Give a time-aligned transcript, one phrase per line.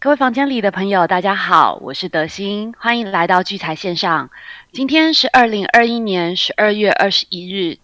[0.00, 4.30] 各位房间里的朋友，大家好，我是德心，欢迎来到聚财线上。
[4.70, 7.78] 今天是二零二一年十二月二十一日，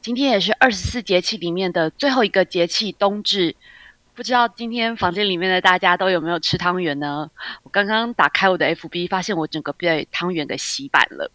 [0.00, 3.54] 今天也是二十四节气里面的最后一个节气冬至。
[4.12, 7.30] 不知道今天房间里面的大家都有没有吃汤圆呢？
[7.62, 11.30] 我刚刚打开我的 FB，发现我整个被汤圆给洗版了。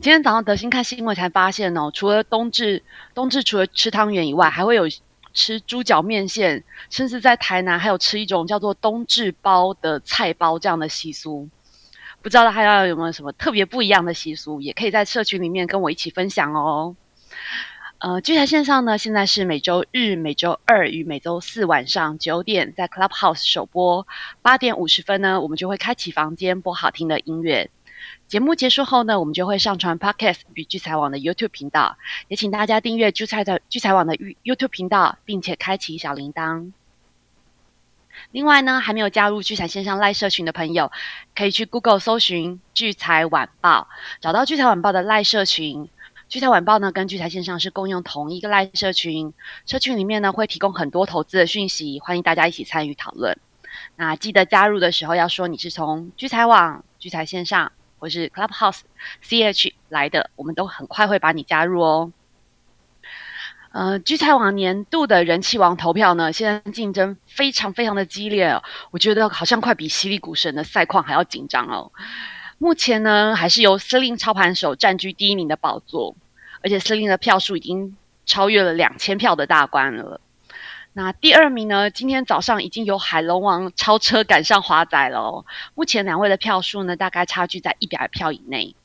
[0.00, 2.82] 今天早上德心看新闻才发现哦，除了冬至，
[3.14, 4.88] 冬至除了吃汤圆以外，还会有。
[5.34, 11.48] 吃猪脚面线，甚至在台南还有吃一种叫做冬至包的菜包这样的习俗，
[12.22, 16.96] 不知道大家有没有什么特别不一样的习俗，也可以在社群里面跟我一起分享哦。
[17.98, 24.06] 呃，聚财线上呢，现在是每周日、每周二与每周四晚上九点在 Clubhouse 首播，
[24.42, 27.70] 八点五十分呢，我们就会开启房间播好听的音乐。
[28.26, 31.96] 节目结束后呢，我们就会上传 Podcast 与聚财网的 YouTube 频道，
[32.28, 36.72] 也请大家订阅聚财的聚财网的 YouTube 频道，并且开启小铃铛。
[38.32, 40.90] 另外呢，还没有加入聚财线上赖社群的朋友，
[41.36, 43.88] 可以去 Google 搜寻聚财晚报，
[44.20, 45.88] 找到聚财晚报的赖社群。
[46.28, 49.32] 聚财晚报呢，跟聚财线上是共用同一个赖社群，
[49.66, 53.36] 社群里面呢会提供很多投资的讯息，欢迎大家一起参与讨论。
[53.96, 57.70] 那记得加入的时候要说你是从聚财网、聚财线上。
[58.04, 58.80] 或是 Clubhouse
[59.26, 62.12] CH 来的，我们都很快会把你加入哦。
[63.72, 71.90] 呃，聚财网年度的人气王投票呢，现在竞争非常非常的激烈哦，我觉得好像快比犀利股神的赛况还要紧张哦。
[72.58, 76.14] 目前呢，还是由司令操盘手占据第一名的宝座，
[76.62, 80.20] 而且司令的票数已经超越了两千票的大关了。
[80.96, 81.90] 那第二名呢？
[81.90, 85.44] 今天早上已经有海龙王超车赶上华仔了。
[85.74, 88.76] 目前两位的票数呢，大概差距在一百票以内。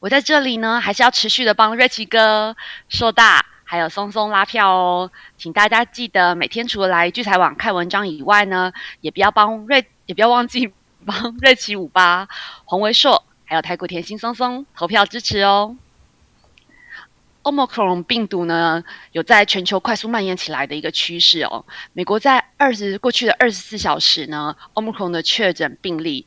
[0.00, 2.56] 我在这里呢，还是要持续的帮瑞奇哥、
[2.88, 5.10] 硕大还有松松拉票哦。
[5.36, 10.72] 请大家记得每天除了来聚财网看文章以外呢，也不要帮瑞，也不要忘记
[11.04, 12.26] 帮瑞奇五八、
[12.64, 15.76] 黄维硕还有太古甜心松松投票支持哦。
[17.48, 21.64] Omicron 病毒呢，有在全球快速蔓延起来的一个趋势哦。
[21.94, 26.26] 美国在二十过去的二十四小时呢，Omicron 的确诊病例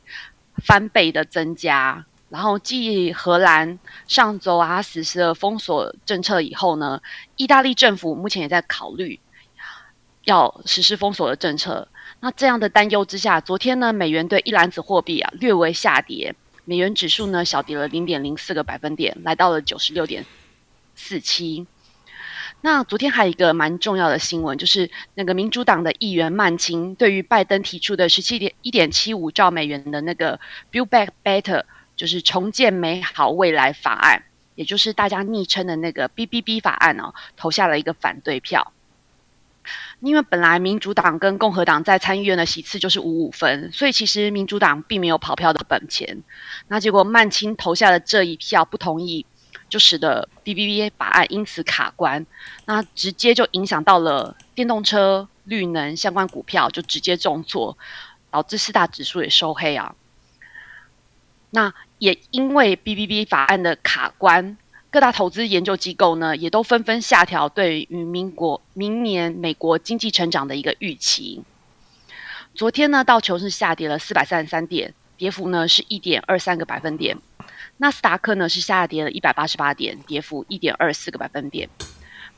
[0.64, 2.04] 翻倍的增加。
[2.28, 3.78] 然后，继荷兰
[4.08, 7.00] 上周啊实施了封锁政策以后呢，
[7.36, 9.20] 意大利政府目前也在考虑
[10.24, 11.86] 要实施封锁的政策。
[12.18, 16.34] 那这样的担忧之下，昨天呢，美元对一篮子货币啊略微下跌，
[16.64, 20.24] 美元指数呢小跌了零点零四个百分点，来到了九十六点。
[21.04, 21.66] 四七，
[22.60, 30.38] 那昨天还有一个蛮重要的新闻，就是那个民主党的议员曼青对于拜登提出的十七点一点七五兆美元的那个
[30.70, 31.64] Build Back Better，
[31.96, 34.22] 就是重建美好未来法案，
[34.54, 38.72] 也就是大家昵称的那个 BBB 法案哦，投下了一个反对票。
[39.98, 46.22] 因为本来民主党跟共和党在参议院的席次就是五五分，所以其实民主党并没有跑票的本钱。
[46.68, 49.26] 那结果曼青投下的这一票不同意。
[49.72, 52.26] 就使得 B B B 法案因此卡关，
[52.66, 57.78] 那直接就影响到了电动车、绿能相关股票，就直接重挫，
[58.30, 59.94] 导致四大指数也收黑啊。
[61.52, 64.58] 那也因为 B B B 法案的卡关，
[64.90, 71.42] 各大投资研究机构呢，也都纷纷下调对于民国明年美国经济成长的一个预期。
[72.54, 77.16] 昨天呢，道琼是下跌了四百三十三点，跌幅呢是一点二三个百分点。
[77.76, 81.68] 纳斯达克呢是下跌了一百八十八点，跌幅一点二四个百分点。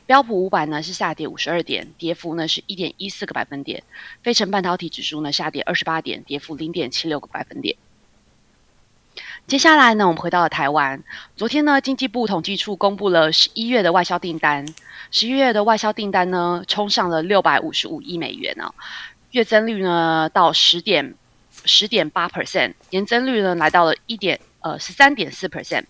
[0.07, 3.83] 标普五百呢是下跌五十二点，跌幅呢是一点一四个百分点。
[4.23, 7.75] 费城半导体指数呢下跌二十八点，跌幅零点七六个百分点。
[9.47, 11.03] 接下来呢，我们回到了台湾。
[11.37, 14.67] 昨天呢，经济部统计处公布了十一月的外销订单，
[15.11, 18.75] 十一月的外销订单呢冲上了六百五十五亿美元哦，
[19.31, 21.15] 月增率呢到十点
[21.65, 24.39] 十点八 percent，年增率呢来到了一点。
[24.65, 25.85] 呃，十三点四 percent，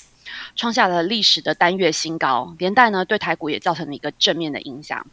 [0.57, 5.07] 创下了历史的单月新高，连带呢对台股也造成了一个正面的影响。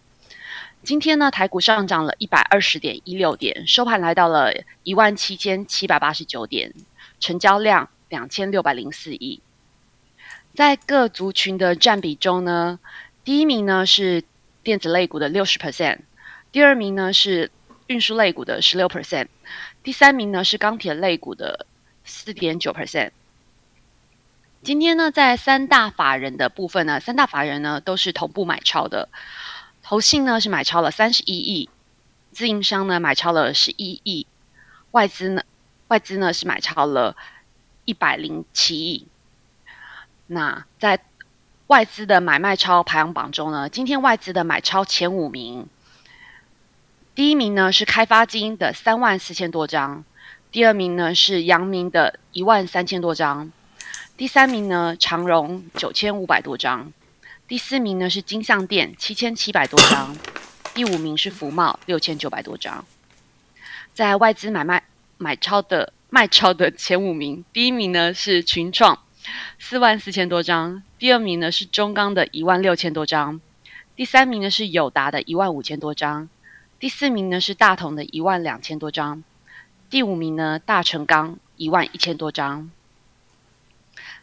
[0.81, 6.73] 今天呢，台股上涨了一百二十点一六点，收盘来到了一万七千七百八十九点，
[7.19, 9.39] 成交量两千六百零四亿。
[10.55, 12.79] 在各族群的占比中呢，
[13.23, 14.23] 第一名呢是
[14.63, 15.99] 电子类股的六十 percent，
[16.51, 17.51] 第二名呢是
[17.85, 19.27] 运输类股的十六 percent，
[19.83, 21.67] 第三名呢是钢铁类股的
[22.03, 23.11] 四点九 percent。
[24.63, 29.09] 今天呢，在三大法人的部分呢，三大法人呢都是同步买超的。
[29.81, 31.67] 投信呢是买超了三十一亿，
[32.31, 34.27] 自营商呢买超了十一亿，
[34.91, 35.41] 外资呢
[35.87, 37.15] 外资呢是买超了
[37.85, 39.07] 一百零七亿。
[40.27, 40.99] 那在
[41.65, 45.65] 外资的买卖超排行榜中呢，今天外资的买超前五名，
[47.15, 50.05] 第一名呢是开发金的三万四千多张，
[50.51, 53.51] 第二名呢是阳明的一万三千多张，
[54.17, 56.93] 第三名呢长荣九千五百多张，
[57.47, 60.15] 第四名呢是金相店七千七百多张，
[60.75, 62.85] 第五名是福茂六千九百多张。
[63.93, 64.83] 在外资买卖
[65.17, 68.99] 买超的卖超的前五名，第一名呢是群创
[69.57, 73.41] 四万四千多张，第二名呢是中钢的一万六千多张，
[73.95, 76.29] 第三名呢是友达的一万五千多张。
[76.79, 79.23] 第四名呢是大同的一万两千多张，
[79.89, 82.69] 第五名呢大成钢一万一千多张。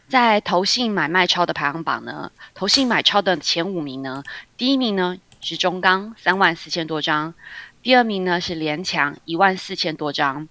[0.09, 4.23] 在投信买卖超的排行榜呢，投信买超的前五名呢，
[4.57, 7.35] 第一名呢是中钢三万四千多张，
[7.83, 10.49] 第二名呢是联强一万四千多张，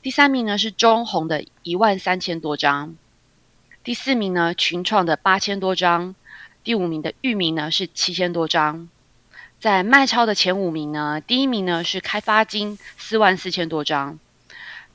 [0.00, 2.96] 第三名呢是中红的一万三千多张，
[3.84, 6.14] 第四名呢群创的八千多张，
[6.64, 8.88] 第五名的域名呢是七千多张。
[9.60, 14.18] 在卖超的前五名呢，第一名呢是开发金四万四千多张，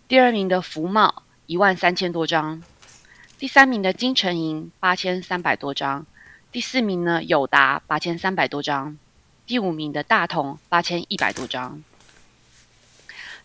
[0.07, 2.63] 第二名的福茂一万三千多张，
[3.43, 6.05] 第三名的金城银八千三百多张，
[6.49, 8.97] 第四名呢友达八千三百多张，
[9.45, 11.83] 第五名的大同八千一百多张。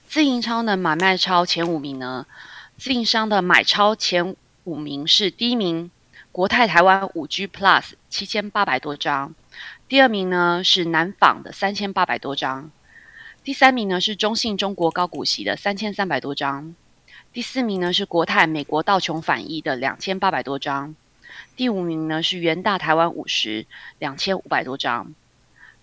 [0.06, 2.28] 自营超呢买卖超前五名呢，
[2.76, 5.90] 自营商的买超前五名是第一名
[6.30, 9.34] 国泰台湾五 G Plus 七千八百多张。
[9.88, 12.70] 第二名呢是南纺的三千八百多张，
[13.42, 16.76] 第三名呢是中信中国高股息的三千三百多张，
[17.38, 20.96] 第四名呢是国泰美国道琼反一的两千八百多张，
[21.54, 23.64] 第五名呢是元大台湾五十
[24.00, 25.14] 两千五百多张。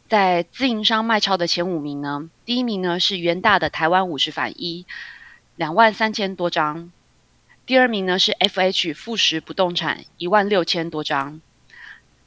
[0.09, 4.85] 在自营商卖超的前五名呢，第一名呢是元大的台湾五十反一
[5.55, 6.91] 两万三千多张，
[7.65, 11.39] 第二名呢是 FH 富时不动产一万六千多张。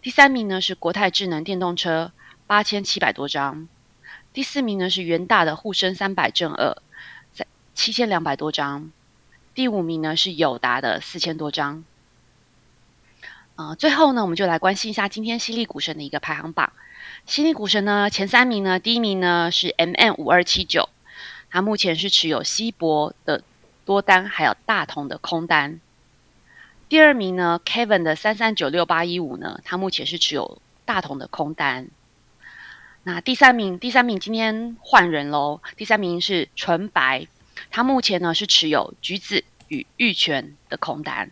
[0.00, 2.12] 第三名呢是国泰智能电动车
[2.46, 3.68] 八千七百多张，
[4.32, 6.74] 第四名呢是元大的沪深三百正二
[7.34, 8.90] 在七千两百多张，
[9.58, 11.82] 第五名呢是友达的四千多张。
[13.56, 16.72] 呃，最后呢，我们就来关心一下今天犀利股神的一个排行榜。
[17.26, 20.88] 犀利股神呢前三名呢，第一名呢是 M N 五二七九，
[21.50, 23.42] 它目前是持有西博的
[23.84, 25.80] 多单，还有大同的空单。
[26.88, 31.88] 第二名呢，Kevin 的三三九六八一五呢，他目前是持有大同的空单。
[33.02, 35.60] 那第三名，第三名今天换人喽。
[35.76, 37.26] 第三名是纯白，
[37.72, 41.30] 他目前呢是持有橘子与玉泉的空单。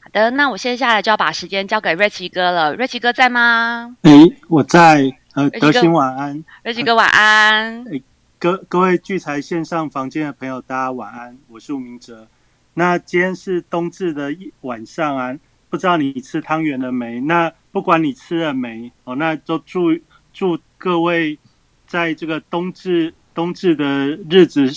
[0.00, 2.74] 好的，那我接下来就要把时间交给瑞奇哥了。
[2.74, 3.96] 瑞奇哥在吗？
[4.02, 4.12] 哎，
[4.48, 5.16] 我在。
[5.34, 7.84] 呃，德兴晚安，瑞奇哥晚安。
[7.92, 8.00] 哎，
[8.38, 11.36] 各各位聚财线上房间的朋友，大家晚安。
[11.48, 12.26] 我是吴明哲。
[12.72, 15.36] 那今天是冬至的一晚上啊，
[15.68, 17.20] 不知道你吃汤圆了没？
[17.20, 19.98] 那不管你吃了没哦，那都祝
[20.32, 21.38] 祝各位
[21.86, 23.84] 在这个冬至冬至的
[24.30, 24.72] 日子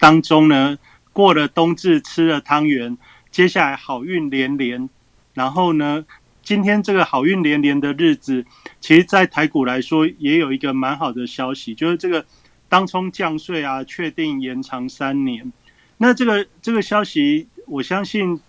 [0.00, 0.76] 当中呢，
[1.12, 2.96] 过了冬至吃了汤圆，
[3.30, 4.88] 接下来好运连连。
[5.34, 6.04] 然后呢，
[6.42, 8.44] 今天这个好运连连的日子，
[8.80, 12.24] 其实在台股来说也有一个蛮好的消息，就是这个
[12.68, 15.52] 当冲降税啊，确定延长三年。
[15.98, 18.40] 那这个这个消息，我相信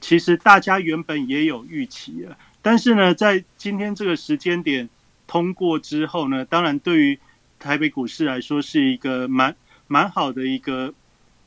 [0.00, 4.88] 其实大家原本也有预期了，但是呢，在今天这个时间点
[5.26, 7.18] 通过之后呢，当然对于
[7.58, 9.54] 台北股市来说是一个蛮
[9.86, 10.92] 蛮好的一个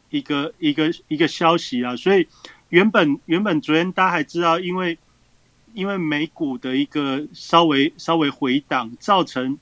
[0.09, 1.95] 一个一个一个消息啊。
[1.95, 2.27] 所以
[2.69, 4.97] 原本原本昨天大家还知道，因为
[5.73, 9.57] 因为美股的一个稍微稍微回档，造成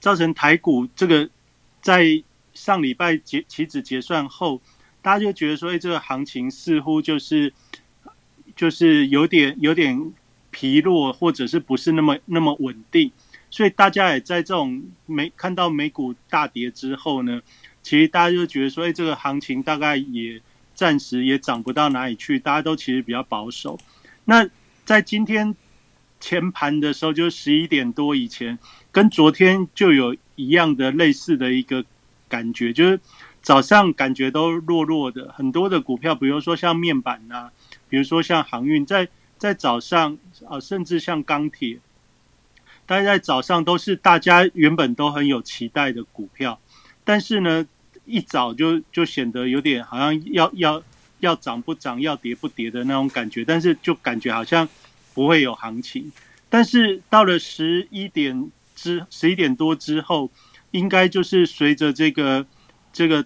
[0.00, 1.28] 造成台股这个
[1.80, 2.22] 在。
[2.54, 4.62] 上礼拜结期指结算后，
[5.02, 7.52] 大家就觉得说，哎，这个行情似乎就是
[8.54, 10.12] 就是有点有点
[10.52, 13.10] 疲弱，或者是不是那么那么稳定。
[13.50, 17.42] 所以大家也在这种美看到美股大跌之后呢，
[17.84, 20.40] 其实大家就觉得说，哎，这个行情大概也
[20.74, 23.78] 暂时也涨不到哪里去，大家都其实比较保守。
[24.24, 24.44] 那
[24.84, 25.54] 在今天
[26.18, 28.58] 前盘的时候，就十一点多以前，
[28.90, 31.84] 跟昨天就有一样的类似的一个。
[32.26, 32.98] 感觉就是
[33.42, 37.50] 早上感觉都弱弱的，很多的股票，比如说像面板呐，
[37.88, 39.06] 比如说像航运，在
[39.38, 41.78] 在早上啊，甚至像钢铁，
[42.86, 46.58] 大家在早上都是大家原本都很有期待的股票，
[47.04, 47.64] 但是呢，
[48.06, 50.82] 一早就就显得有点好像要要
[51.20, 54.68] 要涨不涨，要跌不跌的那种感觉，但是就感觉好像
[55.14, 56.10] 不会有行情，
[56.48, 60.30] 但是到了十一点之十一点多之后。
[60.74, 62.44] 应该就是随着这个
[62.92, 63.24] 这个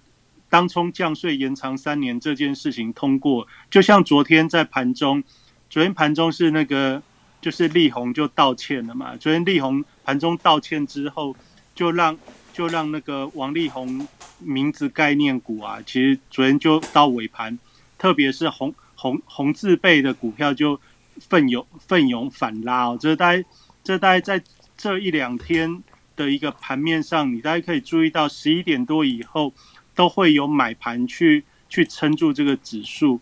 [0.50, 5.24] 当冲降税延长三年这件事情通过，就像昨天在盘中，
[5.70, 7.02] 昨天盘中是那个
[7.40, 9.16] 就是力宏就道歉了嘛。
[9.16, 11.34] 昨天力宏盘中道歉之后，
[11.74, 12.18] 就让
[12.58, 14.04] 就让那个王力宏
[14.40, 17.56] 名字概念股啊，其实昨天就到尾盘，
[17.96, 20.80] 特别是红红红字辈的股票就
[21.20, 22.98] 奋勇奋勇反拉哦。
[23.00, 23.44] 这大概
[23.84, 24.42] 这大概在
[24.76, 25.84] 这一两天
[26.16, 29.52] 的一个盘面上，你大家可以注意到十一点多以后
[29.94, 33.20] 都会有买盘去去撑住这个指数。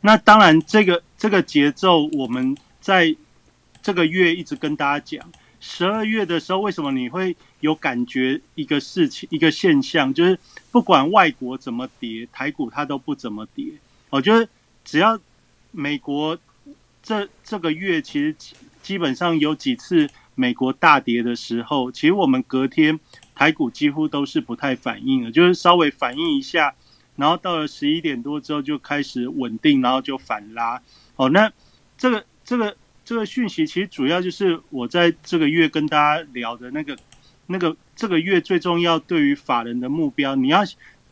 [0.00, 3.14] 那当然，这个这个节奏我们在
[3.82, 5.30] 这个月一直跟大家讲。
[5.64, 10.36] 十二月的时候，为什么你会有感觉一个事情、一个现象，就是
[10.72, 13.66] 不管外国怎么跌，台股它都不怎么跌。
[14.10, 14.46] 我觉得
[14.84, 15.16] 只要
[15.70, 16.36] 美国
[17.00, 18.34] 这这个月，其实
[18.82, 22.98] 基本上有几次美国大跌的时候，其实我们隔天
[23.32, 26.74] 台股几乎都是不太反应的，就是稍微反应一下，
[27.14, 30.82] 然后到了十一点多之后就开始稳定，然后就反拉。
[31.14, 31.52] 哦，那
[31.96, 32.76] 这个这个。
[33.04, 36.96] 这个讯息其实主要就是我在这个月跟大家聊的那个、
[37.48, 40.36] 那个这个月最重要对于法人的目标。
[40.36, 40.60] 你要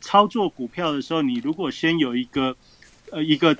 [0.00, 2.56] 操作股票的时候，你如果先有一个
[3.10, 3.56] 呃一个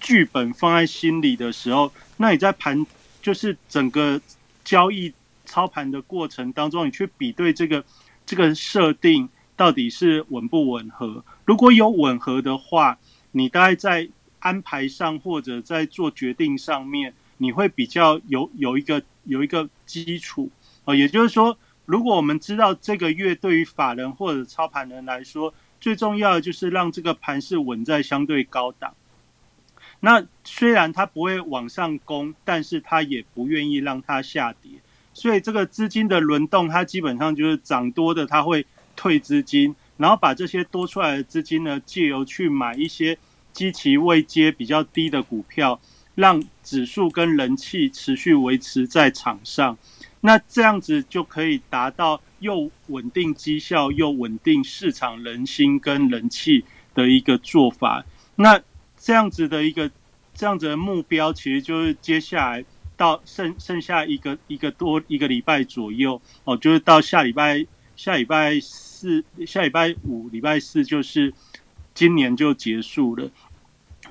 [0.00, 2.84] 剧本放在心里的时候，那你在盘
[3.22, 4.20] 就是整个
[4.64, 5.12] 交易
[5.44, 7.84] 操盘的过程当中，你去比对这个
[8.26, 11.24] 这个设定到底是吻不吻合。
[11.44, 12.98] 如果有吻合的话，
[13.30, 14.08] 你大概在
[14.40, 17.14] 安排上或者在做决定上面。
[17.42, 20.50] 你会比较有有一个有一个基础
[20.84, 21.56] 哦，也就是说，
[21.86, 28.94] 如果我们知道这个月对于法人或者操盘人来说，最重要的就是让这个盘是稳在相对高档。
[30.00, 34.72] 那虽然它不会往上攻，但是它也不愿意让它下跌，
[35.14, 43.16] 所以这个资金的轮动，它基本上就是涨多的，它会退资金，然后把这些多出来的资金呢，借由去买一些
[43.54, 45.80] 基期未接比较低的股票。
[46.20, 49.78] 让指数跟人气持续维持在场上，
[50.20, 56.62] 那这样子就可以达到又稳定绩效又稳定市场人心跟人气
[56.94, 58.04] 的一个做法。
[58.36, 58.60] 那
[58.98, 59.90] 这样子的一个
[60.34, 62.62] 这样子的目标，其实就是接下来
[62.98, 71.32] 到剩剩下一个一个多一个礼拜左右哦，就是到下礼拜下礼拜四下礼拜五礼拜四就是
[71.94, 73.30] 今年就结束了。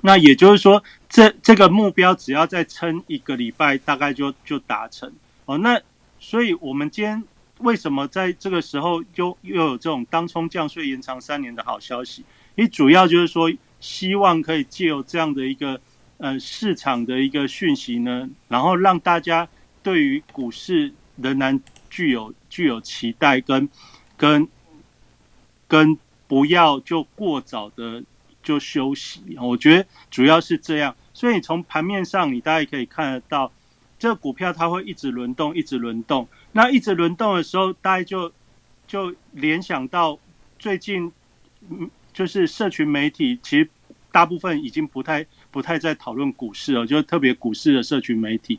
[0.01, 5.11] 那也就是说，这这个目标只要再撑一个礼拜，大概就就达成
[5.45, 5.57] 哦。
[5.57, 5.81] 那
[6.19, 7.23] 所以，我们今天
[7.57, 12.23] 为什么在这个时候又又有这种当冲降税延长三年的好消息？
[12.53, 15.81] 因为主要就是说，希望可以借由这样的一个
[16.17, 19.47] 呃市场的一个讯息呢，然后让大家
[19.81, 23.67] 对于股市仍然具有具有期待，跟
[24.15, 24.47] 跟
[25.67, 25.97] 跟
[26.27, 28.03] 不要就过早的。
[28.41, 30.96] 就休息，我觉得主要是这样。
[31.13, 33.51] 所以从盘面上，你大概可以看得到，
[33.98, 36.27] 这股票它会一直轮动，一直轮动。
[36.53, 38.31] 那一直轮动的时候，大家就
[38.88, 40.17] 就联想到
[40.58, 41.12] 最近，
[41.69, 43.69] 嗯，就是社群媒体其实
[44.12, 48.58] 大部分已经不太不太在讨论股市了，就特别股市的社群媒体，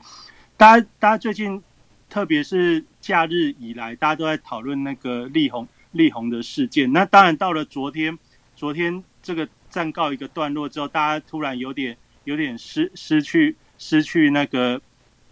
[0.58, 1.62] 大家大家最近
[2.10, 6.92] 特别是假日以来，大家都在讨论那个力宏力宏的事件。
[6.92, 8.18] 那当然到了昨天，
[8.54, 9.48] 昨天这个。
[9.70, 14.80] 暂告一个段落之后，大家突然有点有点失失去失去那个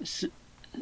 [0.05, 0.31] 失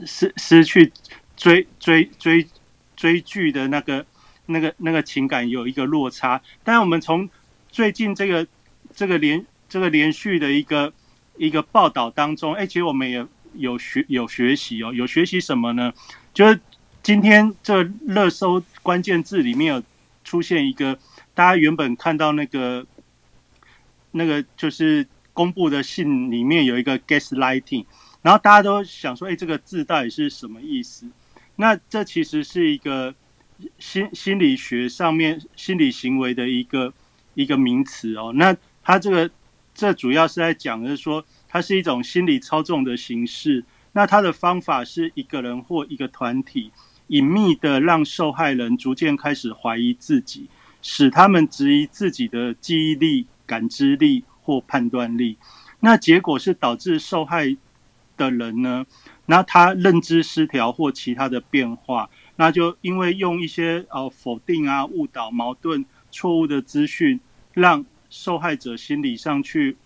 [0.04, 0.92] 失失去
[1.36, 2.46] 追追追
[2.94, 4.04] 追剧的那个
[4.46, 6.40] 那个那个情感有一个落差。
[6.62, 7.28] 但是我们从
[7.70, 8.46] 最近这个
[8.94, 10.92] 这个连这个连续的一个
[11.36, 15.92] 一个报道当中，哎，其实我们也有学有学习哦，有学习什么呢？
[16.32, 16.60] 就是
[17.02, 19.82] 今天这热搜关键字里面有
[20.24, 20.98] 出现一个，
[21.34, 22.86] 大家原本看到那个。
[24.16, 27.84] 那个就是公布的信里面有一个 gaslighting，
[28.22, 31.06] 然后大家都想说，哎，这个字到底是什么意思？
[31.56, 33.14] 那这其实是一个
[33.78, 36.92] 心心理学上面心理行为的一个
[37.34, 38.32] 一个名词哦。
[38.34, 39.30] 那它这个
[39.74, 43.64] 这主要是在讲的是说，它是一种心理操纵的形式。
[43.92, 46.70] 那它的方法是一个人或一个团体
[47.08, 50.48] 隐秘的让受害人逐渐开始怀疑自己，
[50.80, 53.26] 使他们质疑自己的记忆力。
[53.46, 55.38] 感知力或判断力，
[55.80, 57.56] 那结果是导致受害
[58.16, 58.84] 的人呢，
[59.26, 67.20] 那他认知失调或其他的变化，那就因为用一些呃否定啊、误导、矛盾、错误的资讯，
[67.52, 69.76] 让受害者心理上去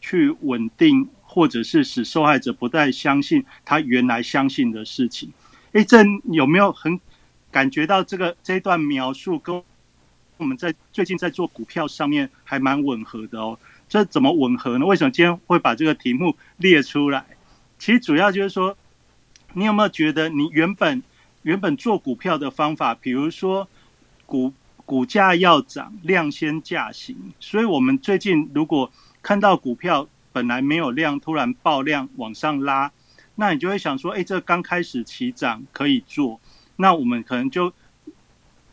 [0.00, 5.32] 去稳定，或者是使受害者不再相信他原来相信的事情。
[5.72, 5.98] 哎，这
[6.32, 7.00] 有没有很
[7.50, 9.62] 感觉到这个这段描述跟？
[10.40, 13.58] 我们在最近在做股票上面还蛮吻合的哦，
[13.90, 14.86] 这怎么吻合呢？
[14.86, 17.22] 为什么今天会把这个题目列出来？
[17.78, 18.74] 其实主要就是说，
[19.52, 21.02] 你有没有觉得你原本
[21.42, 23.68] 原本做股票的方法，比如说
[24.24, 24.54] 股
[24.86, 27.14] 股价要涨，量先价行。
[27.38, 32.90] 所以，我们最近如果看到股票本来没有量，突然爆量往上拉，
[33.34, 36.40] 那你就会想说，哎，这刚开始起涨可以做。
[36.76, 37.70] 那我们可能就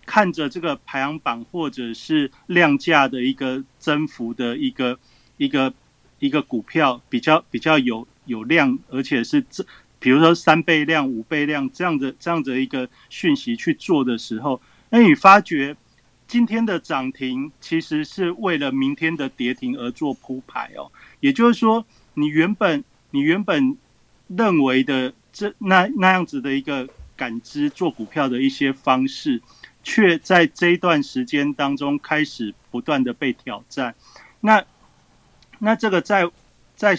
[0.08, 4.98] 看着这个排行榜或者是量价的一个增幅的一个
[5.38, 5.72] 一个
[6.18, 9.64] 一个股票，比较比较有有量，而且是这。
[10.00, 14.62] 比如说三倍量、五倍量这样的这样的一个讯息去做的时候，
[14.92, 15.76] 那你发觉
[16.28, 20.92] 今天的涨停其实是为了明天的跌停而做铺排哦。
[21.20, 21.84] 也就是说，
[22.14, 23.76] 你原本你原本
[24.28, 29.42] 认为的这那那样子的一个感知做股票的一些方式，
[29.88, 33.96] 却在这一段时间当中开始不断的被挑战。
[34.42, 34.64] 那
[35.60, 36.30] 那这个在
[36.76, 36.98] 在。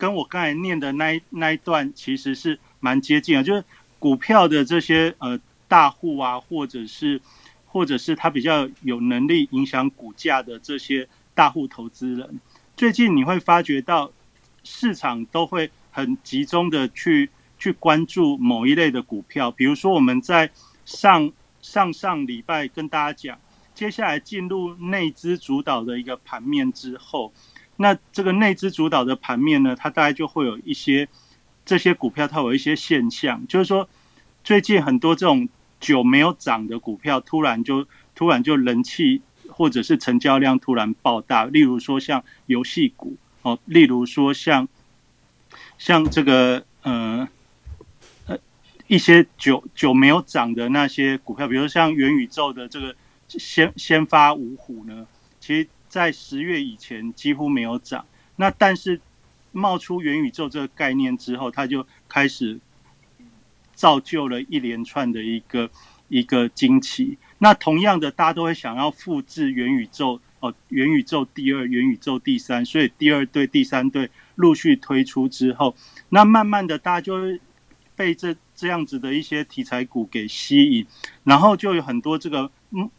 [0.00, 3.62] 跟我刚才念的那一那一段其实是蛮接近的，就是
[3.98, 5.38] 股票的这些呃
[5.68, 7.20] 大户啊，或者是
[7.66, 12.40] 或者是他比较有能力影响股价的这些大户投资人，
[12.78, 14.10] 最近你会发觉到
[14.64, 20.50] 市场都会很集中的去去关注某一类的股票，比如说我们在
[20.86, 21.30] 上
[21.62, 23.38] 上上礼拜跟大家讲，
[23.74, 27.32] 接下来进入内资主导的一个盘面之后。
[27.76, 31.08] 那这个内资主导的盘面呢，它大概就会有一些
[31.64, 33.88] 这些股票，它有一些现象，就是说
[34.44, 35.48] 最近很多这种
[35.80, 44.68] 久没有涨的股票，突然就突然就人气或者是成交量突然爆大，例如说像游戏股哦，例如说像
[45.78, 47.28] 像这个呃呃
[48.90, 52.94] 一些久久没有涨的那些股票，比如像元宇宙的这个
[53.28, 55.06] 先先发五虎呢，
[55.38, 55.68] 其实。
[55.90, 58.06] 在十月以前几乎没有涨，
[58.36, 59.00] 那但是
[59.50, 62.60] 冒出元宇宙这个概念之后，它就开始
[63.74, 65.68] 造就了一连串的一个
[66.06, 67.18] 一个惊奇。
[67.38, 75.74] 那同样的，大家都会想要复制元宇宙哦，元宇宙第二、元宇宙第三，所以第二队、第三队陆续推出之后，
[76.10, 77.40] 那慢慢的大家就会
[77.96, 80.86] 被这这样子的一些题材股给吸引，
[81.24, 82.90] 然后就有很多这个梦。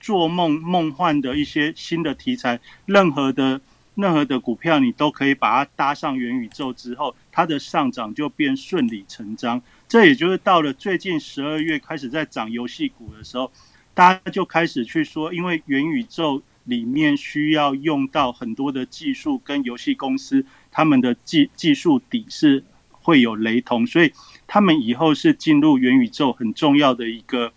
[0.00, 3.60] 做梦梦幻的一些新的题材，任何的
[3.94, 9.60] 任何的股票，你都可以把它搭上元宇宙之后，它的上涨就变顺理成章。
[9.86, 13.50] 这也就是到了最近十二月开始在涨游戏股的时候，
[13.92, 24.10] 大家就开始去说，因为元宇宙里面需要用到很多的技术，跟游戏公司他们的技技术底是会有雷同，所以
[24.46, 27.52] 他们以后是进入元宇宙很重要的一个。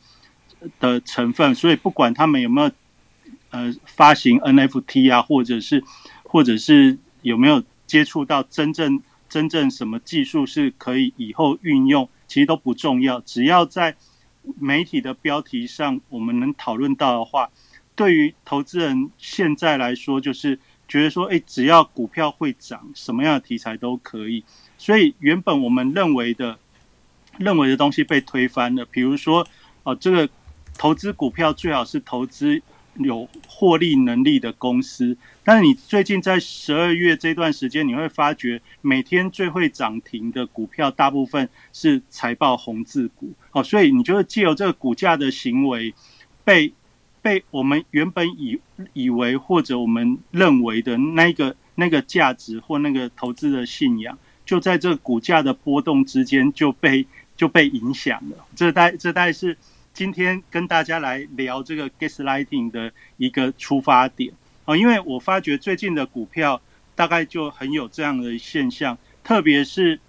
[0.79, 2.71] 的成分，所以不管他们有没有
[3.51, 5.83] 呃发行 NFT 啊，或者是
[6.23, 13.19] 或者是有没有接触到真正真正什么技术是可以以后运用，其实都不重要。
[13.19, 13.95] 只要在
[14.59, 17.51] 媒体的标题上我们能讨论到的话，
[17.95, 24.43] 对于投资人现在来说，就是觉得说，哎，只要股票会涨，什么样的题材都可以。
[24.79, 26.57] 所以原本我们认为的
[27.37, 29.47] 认为的东西被推翻了，比如说
[29.83, 30.29] 哦，这个。
[30.79, 32.61] 投资股票最好是投资
[32.99, 45.91] 有获利能力的公司，但是你最近在十二月这段时间，你会发觉每天最会涨停的股票，大部分是财报红字股哦，所以你就是借由这个股价的行为，
[46.43, 46.71] 被
[47.23, 48.59] 被我们原本以
[48.93, 57.03] 以为或者我们认为的那个那个价值或那个投资的信仰，就在这股价的波动之间就被
[57.37, 58.45] 就被影响了。
[58.53, 59.57] 这代这代是。
[59.93, 64.31] 今天跟大家来聊这个 gaslighting 的一个出发点
[64.65, 66.61] 哦，因为我发觉最近的股票
[66.93, 69.99] 大概就很有这样的现象，特别是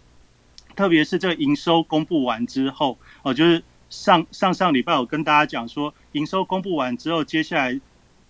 [0.77, 7.81] 特别是这个营收公布完之后哦，就是上上上礼拜我跟大家讲说，营收公布完之后，接下来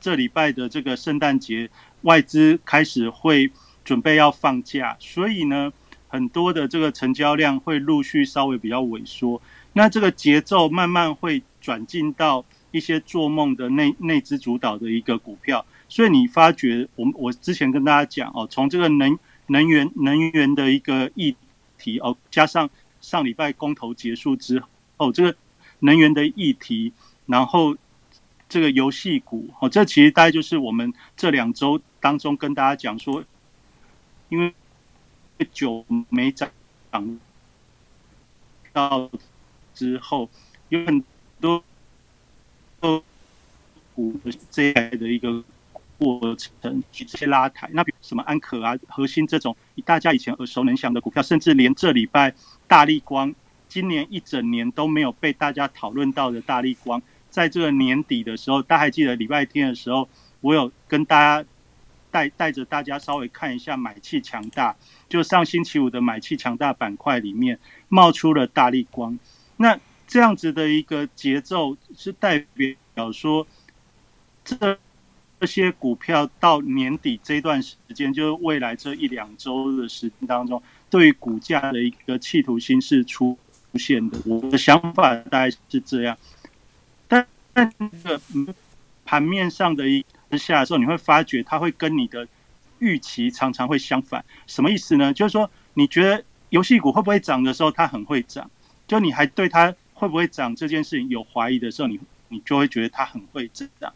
[0.01, 1.69] 这礼拜的这个圣诞节
[2.03, 3.51] 外资开始会
[3.85, 5.73] 准备要放假，所以呢，
[6.09, 9.41] 很多的这个成交量会陆续稍微比较萎缩。
[9.75, 19.17] 那这个节奏慢慢会转进到一些做梦的内内资主导的一个股票，所以你发觉，我我之前跟大家讲哦，从这个能
[19.47, 21.37] 能源能源的一个议
[21.79, 22.69] 题哦，加上
[23.01, 24.63] 上礼拜公投结束之
[24.97, 25.37] 后，这个
[25.81, 26.93] 能源的议题，
[27.27, 27.77] 然后
[28.49, 33.23] 这个游戏股哦，这其实大概就是我们这两周当中跟大家讲说，
[34.29, 34.53] 因为
[35.53, 36.51] 久没涨
[38.73, 39.11] 到。
[39.75, 40.29] 之后
[40.71, 41.05] 有很
[41.41, 41.63] 多
[43.95, 44.21] 股
[44.51, 45.45] 这样的一个
[45.97, 52.35] 过程，这些拉抬，那比如什么安可啊、核心这种大家以前耳熟能详的股票，甚至连这礼拜
[52.67, 53.33] 大力光
[53.69, 60.09] 今年一整年都没有被大家讨论到的大力光，在这个年底的时候，大家还记得礼拜天的时候，
[60.41, 61.49] 我有跟大家
[62.11, 64.75] 带带着大家稍微看一下买气强大，
[65.09, 69.19] 就上星期五的买气强大板块里面冒出了大力光，
[69.57, 72.45] 那这样子的一个节奏是代
[72.95, 73.47] 表说
[74.45, 74.79] 这。
[75.41, 83.39] 这些股票到年底这段时间，就是未来这一两周的时间当中，对于股价的一个企图心是出
[83.71, 84.19] 出现的。
[84.25, 86.19] 我的想法大概是这样，
[87.07, 88.21] 但但那个
[89.05, 92.27] 盘面上的一之下的时候，你会发觉它会跟你的
[92.79, 94.25] 预期常常会相反。
[94.47, 95.13] 什么意思呢？
[95.13, 98.45] 就是说，你觉得游戏股会不会涨的时候，它很会涨；
[98.87, 103.93] 就你还对它会不会涨这件事情有怀疑的时候，你你就会觉得它很会涨。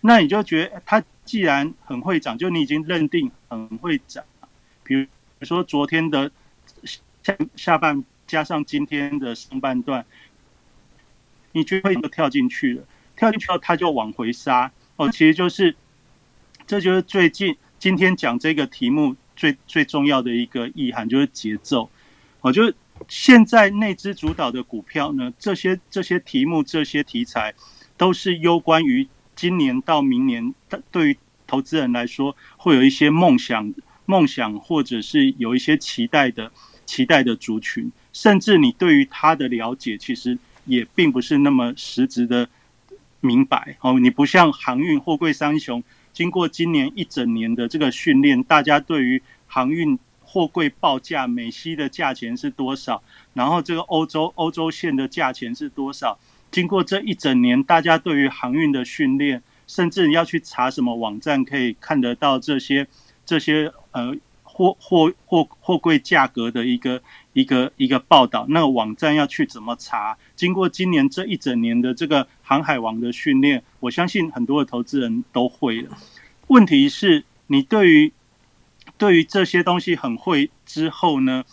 [0.00, 4.24] 那你就觉得它既然很会涨，就你已经认定很会涨。
[4.84, 5.06] 比如
[5.42, 6.30] 说昨天的
[7.22, 10.04] 下下半加上今天的上半段，
[11.52, 12.84] 你就会都跳进去了，
[13.16, 14.70] 跳进去后它就往回杀。
[14.96, 15.74] 哦，其实就是
[16.66, 21.88] 这就是最近今天讲这个题目最最重要的一个意涵，就是节奏。
[22.40, 22.74] 哦，就是
[23.08, 27.54] 现在内资主导的股票呢，这些这些题目这些题材
[27.96, 29.06] 都是攸关于。
[29.38, 30.54] 今年到明年，
[30.90, 33.74] 对于投资人来说，会有一些梦想、
[34.06, 36.50] 梦想，或者是有一些期待的、
[36.86, 42.48] 期待的族群，甚至你对于他的了解，其实也并不是那么实质的
[43.26, 43.76] 明白。
[43.80, 53.02] 哦，你不像航运、货柜三雄，经过今年一整年的这个训练，大家对于航运、货柜报价、美西的价钱是多少，
[53.34, 56.16] 然后这个欧洲、欧洲线的价钱是多少。
[56.50, 62.86] 经过这一整年，大家对于航运的训练，甚至你要去查什么网站可以看得到这些
[63.26, 67.02] 这些呃货货货货柜价格的一个
[67.36, 70.16] 一个一个报道，那个网站要去怎么查？
[70.34, 75.90] 经过今年这一整年的这个航海王的训练，我相信很多的投资人都会了。
[76.46, 78.12] 问题是，你对于
[78.96, 81.44] 对于这些东西很会之后呢，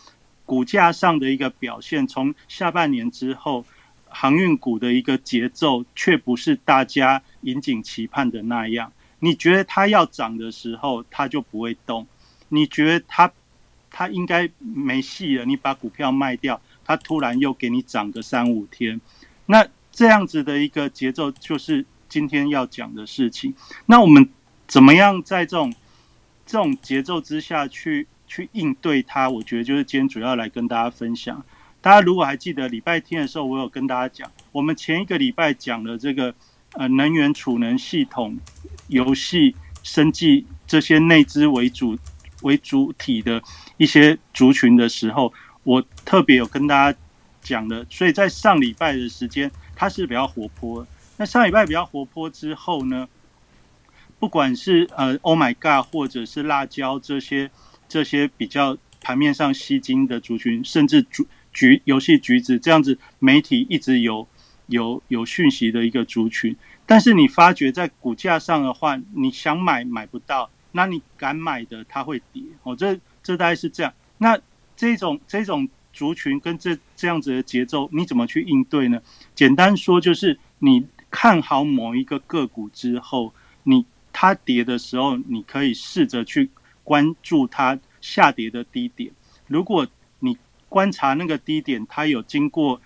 [0.45, 3.65] 股价上的一个表现，从下半年之后。
[4.15, 8.93] 航运股的一个节奏，却不是大家引颈期盼的那样。
[9.17, 12.05] 你觉得它要涨的时候，它就不会动；
[12.49, 13.33] 你觉得它
[13.93, 18.99] 它应该没戏了，你把股票卖掉，它突然又给你涨个三五天。
[19.45, 23.53] 那这样子的一个节奏，就是今天要讲的事情。
[23.85, 24.27] 那我们
[24.67, 25.71] 怎么样在这种
[26.45, 29.29] 这种节奏之下去去应对它？
[29.29, 31.45] 我觉得就是今天主要来跟大家分享。
[31.79, 36.33] 大家如果还记得礼拜天的时候，我有跟大家讲，我们前一个礼拜讲了这个
[36.71, 38.39] 呃能源储能系统、
[38.87, 41.95] 游戏、生计这些内资为主
[42.43, 43.41] 为主体的
[43.77, 46.97] 一些族群的时候，我特别有跟大家
[47.41, 47.85] 讲的。
[47.89, 50.85] 所以在上礼拜的时间，它是比较活泼。
[51.17, 53.09] 那上礼拜比较活泼之后呢，
[54.19, 57.49] 不管是呃 Oh my God，或者是辣椒这些
[57.89, 61.27] 这些比较盘面上吸金的族群，甚至主。
[61.55, 64.27] 橘游戏橘子这样子，媒体一直有
[64.65, 66.55] 有有讯息的一个族群，
[66.87, 73.93] 但是你发觉在股价上的话，你想买买不到，那你敢买的它会跌哦，这这大概是这样。
[74.17, 74.37] 那
[74.75, 79.01] 这种这种族群跟这这样子的节奏，你怎么去应对呢？
[79.33, 83.33] 简单说就是你看好某一个个股之后，
[83.63, 86.49] 你它跌的时候，你可以试着去
[86.83, 89.09] 关注它下跌的低点，
[89.47, 89.87] 如果
[90.19, 90.37] 你。
[90.73, 92.81] 观察那个低点，它有经过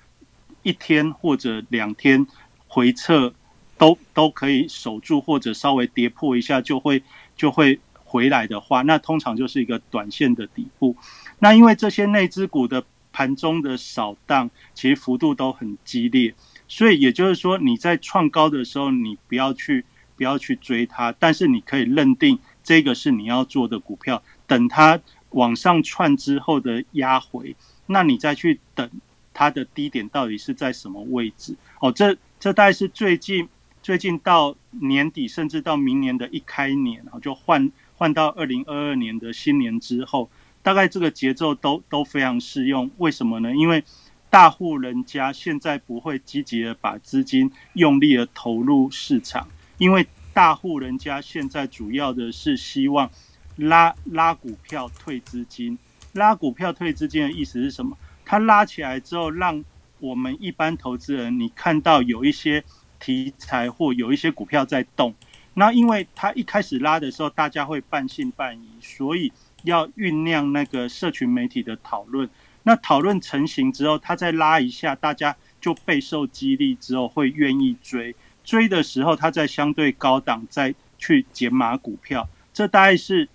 [0.62, 2.28] 一天或者两天
[2.67, 3.34] 回撤，
[3.78, 7.02] 都都可以守住，或者稍微跌破一下就会
[7.38, 10.95] 就会回来的话，那通常就是一个短线的底部。
[11.39, 16.34] 那因为这些内资股的盘中的扫荡，其实幅度都很激烈，
[16.67, 25.00] 所以也就是说你在创高的时候，你不要去不要去追它，但是你可以认定这个是你要做的股票，等它
[25.32, 27.56] 往上窜之后的压回。
[27.86, 28.89] 那你再去等
[29.34, 31.56] 它的低点到底是在什么位置？
[31.80, 33.47] 哦，这这大概是最近
[33.88, 40.30] 最近到年底，甚至到明年的一开年，然后就换换到二零二二年的新年之后，
[40.62, 42.91] 大概这个节奏都都非常适用。
[42.97, 43.56] 为什么呢？
[43.56, 43.82] 因为
[44.30, 49.47] 大户人家现在不会积极的把资金用力的投入市场，
[49.78, 53.10] 因为大户人家现在主要的是希望
[53.56, 55.80] 拉拉股票退资金。
[56.12, 57.97] 拉股票退资金的意思是什么？
[58.26, 59.63] 它拉起来之后，让
[60.02, 62.62] 我们一般投资人你看到有一些
[62.99, 65.13] 题材或有一些股票在动。
[65.53, 69.31] 那因为它一开始拉的时候，大家会半信半疑，所以
[69.63, 72.29] 要酝酿那个社群媒体的讨论。
[72.63, 78.15] 那讨论成型之后，它再拉一下，大家就备受激励之后会愿意追。
[78.43, 83.27] 追的时候，它在相对高档再去减码股票，这大概是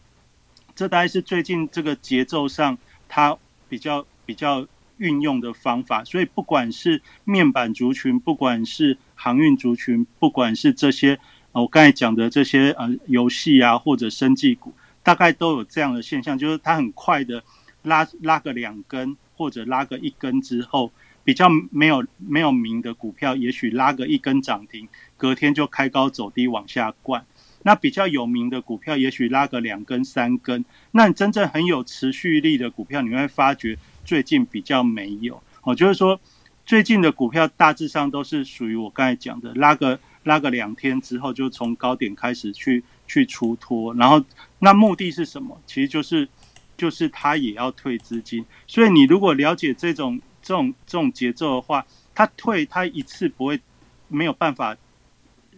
[0.75, 3.37] 这大概是最近这个节奏上它
[3.69, 4.67] 比较比较
[5.03, 6.05] 运用的方法。
[6.05, 11.19] 所以不管是面板族群，不管是航运族群，不管是这些
[11.51, 17.43] 我刚才讲的这些呃游戏啊或者生技股，大概都有这样的现象，就是它很快的
[17.83, 20.93] 拉拉个两根或者拉个一根之后。
[21.25, 27.25] 比较没有没有名的股票，也许拉个一根涨停，隔天就开高走低往下灌。
[27.63, 30.65] 那比较有名的股票，也许拉个两根三根。
[30.91, 35.43] 那你真正很有持续力的股票，你会发觉最近比较没有。
[35.63, 36.21] 哦，就是说
[36.65, 43.95] 最近的股票大致上都是属于我刚才讲的，拉个拉个两天之后，就从高点开始去去出脱。
[43.95, 44.25] 然后
[44.59, 45.61] 那目的是什么？
[45.67, 46.29] 其实就是
[46.77, 48.45] 就是它也要退资金。
[48.67, 50.21] 所以你如果了解这种。
[50.45, 53.61] 这种这种节奏的话，它退它一次不会
[54.09, 54.77] 没有办法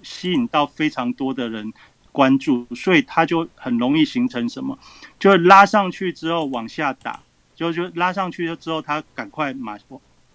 [0.02, 1.72] 吸引到非常多的人
[2.14, 4.78] 关注，所以它就很容易形成什么？
[5.18, 7.20] 就拉上去之后往下打，
[7.56, 9.76] 就就拉上去之后，它赶快马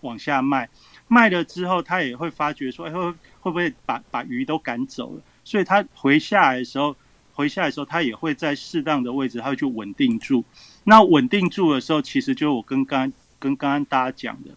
[0.02, 0.68] 往下卖，
[1.08, 5.22] 卖了之后，它也会发觉说，哎会会不会把把鱼都赶走了？
[5.46, 6.94] 所以它回下来的时候，
[7.32, 10.44] 回下来的时候，它也会在适当的位置，它会去稳定住。
[10.84, 13.12] 那稳定住的时候，其实就我跟刚。
[13.42, 14.50] 跟刚刚大家讲的，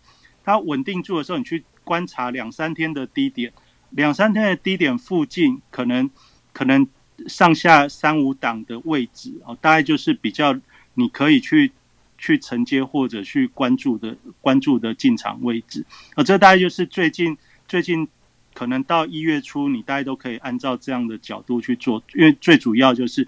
[0.43, 3.53] 它稳定住的时候，你去观察两三天的低点，
[3.91, 6.11] 两三天的低点附近，可能
[6.53, 6.85] 可能
[7.29, 10.59] 上下三五档的位置哦，大概就是比较
[10.95, 11.73] 你可以去
[12.19, 18.07] 去承接或者去关注的关注的进场位置啊，这大概就是最近最近
[18.55, 23.27] 可能到一月初，你大概都可以按照这样的角度去做，因为最主要就是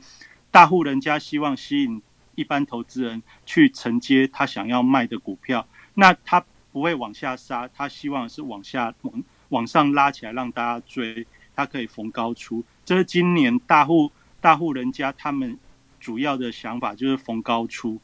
[0.50, 2.02] 大户人家希望吸引。
[2.36, 12.64] 一般投资人去承接他想要卖的股票，那他不会往下杀，他希望是往下往往上拉起来让大家追，它可以逢高出。
[12.84, 15.58] 这是今年大户大户人家他们
[16.00, 18.00] 主要的想法，就是逢高出。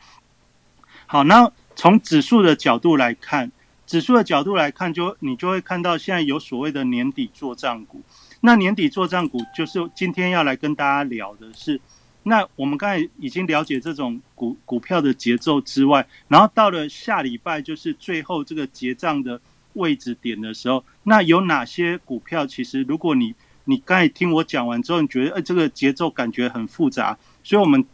[1.06, 3.50] 好，那从指数的角度来看，
[3.86, 8.00] 指数的角度来看，就你就会看到现在有所谓的年底做账股。
[8.40, 11.80] 那年底做账股，就是今天要来跟大家聊的是。
[12.22, 19.40] 那我们刚才已经了解这种股股票的节奏之外，然后到了下礼拜就是最后这个结账的
[19.74, 22.46] 位置点的时候，那有哪些股票？
[22.46, 27.84] 其实如果你你刚才听我讲完之后，你觉得呃这个节奏感觉很复杂，所以我们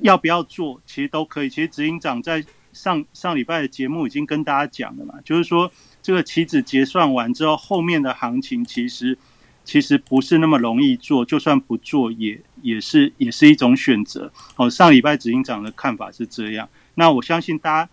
[0.00, 0.80] 要不要做？
[0.86, 1.48] 其实都可以。
[1.48, 5.70] 其实执行长在上上礼拜的节目已经跟大家讲了嘛，就是说
[6.02, 9.18] 这个期指结算完之后，后面的行情其实。
[9.62, 14.32] 其实不是那么容易做，就算不做也也是也是一种选择。
[14.56, 17.90] 哦，上礼拜执行长的看法是这样，那我相信大家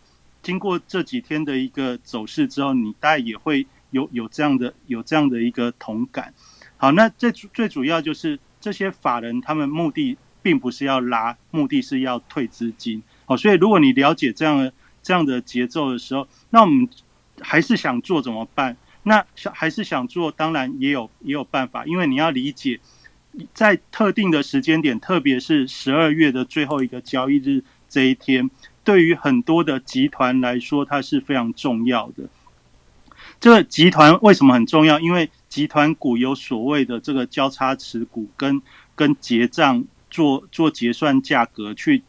[0.47, 6.33] 经过这几天的一个走势之后，你大概也会有有这样的有这样的一个同感。
[6.77, 13.03] 好，那最最主要就是这些法人他们目的并不是要拉，目的是要退资金。
[13.25, 14.71] 好，所以如果你了解这样的
[15.03, 16.87] 这样的节奏的时候，那我们
[17.41, 18.77] 还是想做怎么办？
[19.03, 22.79] 那想还是想做，当然也有也有办法，因为你要理解，
[23.53, 28.49] 在特定的时间点，特别是十二月的最后一个交易日这一天，
[28.87, 32.29] 对于很多的集团来说，它是非常重要的。
[33.37, 34.97] 这个集团为什么很重要？
[34.97, 38.61] 因为集团股有所谓的这个交叉持股，跟
[38.95, 42.01] 跟结账做做结算价格，去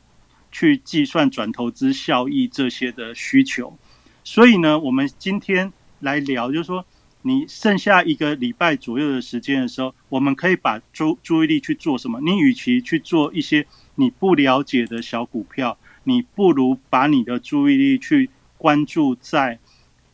[0.52, 3.76] 去计算转投资效益这些的需求。
[4.22, 5.72] 所以呢，我们今天。
[6.00, 6.86] 来聊，就是说，
[7.22, 12.20] 你剩下一个礼拜左右的时间的时候，我们可以把注注意力去做什么？
[12.20, 15.76] 你与其去做一些你不了解的小股票，
[16.08, 19.58] 你不如把你的注意力去关注在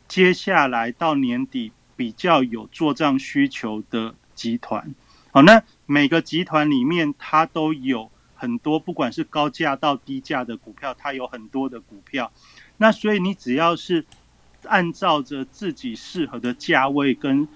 [0.09, 4.95] 接下来到年底比较有做账需求的集团。
[5.31, 12.31] 好，那每个集团里面它都有很多，不管是高价到低价的股票，它有很多的股票。
[12.77, 14.05] 那所以你只要是。
[14.67, 17.47] 按照着自己适合的价位跟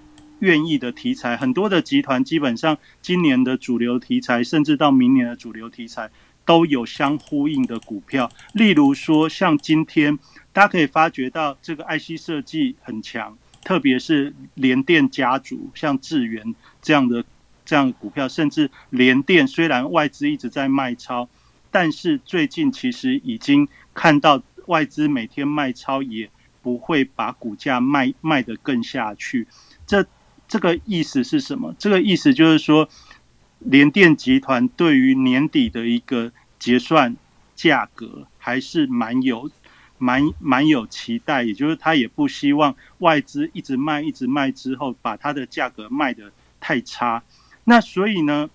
[0.40, 6.10] 愿意的题材，很多的集团基本上今年的主流题材，甚至到明年的主流题材
[6.48, 8.30] 都有相呼应的股票。
[8.54, 10.18] 例如说，像今天
[10.50, 17.22] 大家可以发觉到这个 IC 设计很强，特别是联电家族，像智源这样的
[17.66, 21.28] 这样的股票，甚至联电虽然外资一直在卖超，
[21.70, 26.30] 但是最近其实已经看到外资每天卖超也。
[26.60, 29.46] 不会把股价卖卖得更下去，
[29.86, 30.04] 这
[30.48, 31.74] 这个意思是什么？
[31.78, 32.86] 这个意思就是说，
[33.60, 37.16] 联电集团对于年底的一个结算
[37.54, 39.50] 价格还是蛮有
[39.98, 47.22] 蛮蛮有期待，也就是他也不希望外资一直卖一直卖之后，把它的价格卖的太差。
[47.64, 48.48] 那所以呢，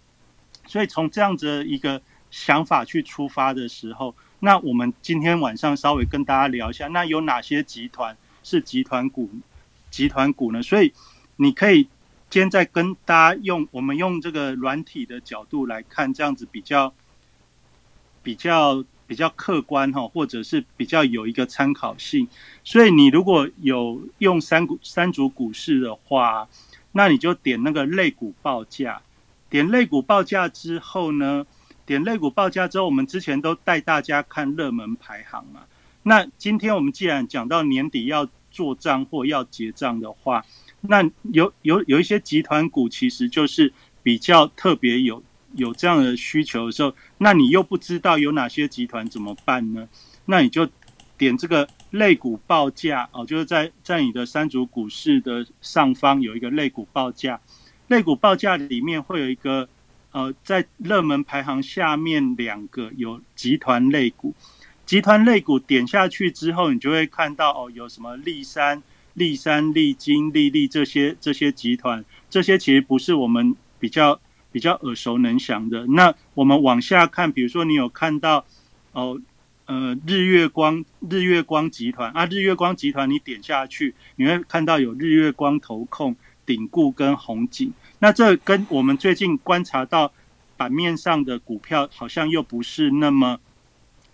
[0.65, 9.29] 所以从这样子一个想法去出发的时候，那我们今天晚上稍微跟大家聊一下，那有哪些集团是集团股？
[9.91, 10.63] 集团股呢？
[10.63, 10.93] 所以
[11.35, 11.87] 你可以
[12.33, 16.91] 今天再跟大家用我们用这个软体的角度来看，这样子比较
[18.23, 18.83] 比较。
[19.05, 22.27] 比较客观哈，或者是比较有一个参考性，
[22.63, 26.47] 所以你如果有用三股三组股市的话，
[26.93, 29.01] 那你就点那个类股报价，
[29.49, 31.45] 点类股报价之后呢，
[31.85, 35.59] 点类股报价之后，我们之前都带大家看热门排行嘛。
[36.01, 40.43] 那今天我们既然讲到年底要做账或要结账的话，
[40.87, 45.23] 那有有有一些集团股其实就是比较特别有。
[45.55, 49.87] 有这样的需求的时候，那你又不知道有哪些集团怎么办呢？
[50.25, 50.67] 那你就
[51.15, 57.39] 点这个类股报价哦，就是在在你的三组股市的上方有一个类股报价，
[57.87, 59.69] 类股报价里面会有一个
[60.11, 64.33] 呃，在热门排行下面两个有集团类股，
[64.87, 68.81] 集团类股点下去之后，你就会看到哦，有什么立山、
[69.13, 74.19] 立山、立金、立立这些这些集团，这些其实不是我们比较。
[74.53, 78.45] 比较耳熟能详的，那我们往下看，比如说你有看到
[78.91, 79.19] 哦，
[79.65, 87.73] 呃，日月光日月光集团啊，日月光集团，你点下去，你会看到有日月光投控、鼎固跟红景。
[87.97, 90.13] 那这跟我们最近观察到
[90.55, 93.39] 版面上的股票，好像又不是那么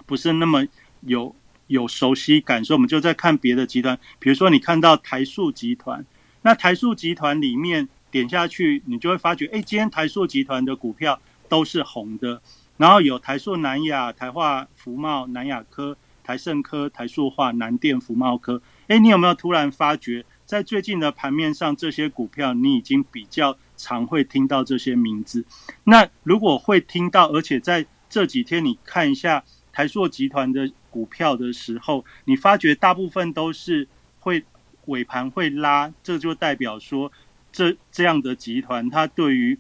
[0.06, 0.66] 不是那么
[1.02, 1.36] 有
[1.70, 6.06] 有熟悉感，所以我们就在看别的集团，比如说你看到台塑集团，
[6.42, 7.88] 那台塑集团里面。
[8.12, 12.42] 点下去，你就会发觉，哎，今天台塑集团的股票都是红的，
[12.76, 25.46] 然后有台塑、南亚、台化、福茂、南亚科、台盛科、台塑化、南电、福茂科，哎，你有没有突然发觉，在最近的盘面上，这些股票你已经比较常会听到这些名字？
[25.84, 33.88] 那如果会听到，而且在这几天你看一下台塑集团的股票的时候，你发觉大部分都是
[34.20, 34.44] 会
[34.86, 37.12] 尾盘会拉，这就代表说。
[37.52, 39.58] 这这样的集团，它对于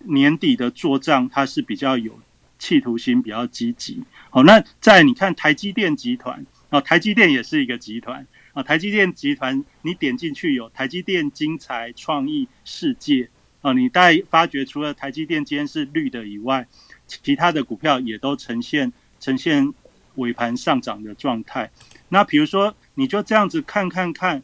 [0.00, 2.20] 年底的做账，它是比较有
[2.58, 4.04] 企图心，比较积极。
[4.28, 8.62] 好，那在你看台积电集团啊，台积电也是一个集团啊。
[8.62, 13.30] 台积电集团，你点进去有台积电、精彩、创意、世界
[13.62, 16.68] 啊，你大概发觉除了台积电今天是绿的以外，
[17.06, 19.72] 其他的股票也都呈现呈现
[20.20, 21.70] 尾盘上涨的状态。
[22.08, 24.42] 那比如说，你就这样子看看看，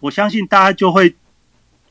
[0.00, 1.16] 我相信大家就会。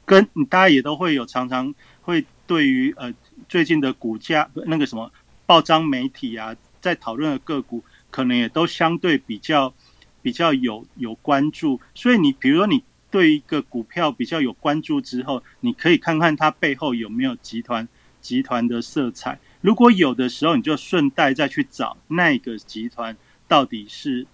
[0.07, 3.11] 跟大家也都会有常常会对于呃
[3.49, 5.11] 最近的股价那个什么
[5.47, 9.73] 报章媒体啊，在讨论的个股，可能也都相对比较
[10.21, 11.81] 比较有有关注。
[11.95, 17.87] 所以你比如说你对一个股票比较有关注之后，你可以看看它背后有没有集团
[18.21, 19.39] 集团的色彩。
[19.65, 24.27] 如果有的时候，你就顺带再去找那个集团到底是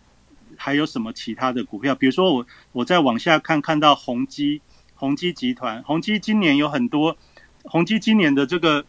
[0.58, 1.96] 还有什么其他的股票。
[1.96, 4.62] 比如说我我再往下看，看到宏基。
[4.94, 7.18] 宏基集团，宏基今年有很多，
[7.64, 8.86] 宏基今年的这个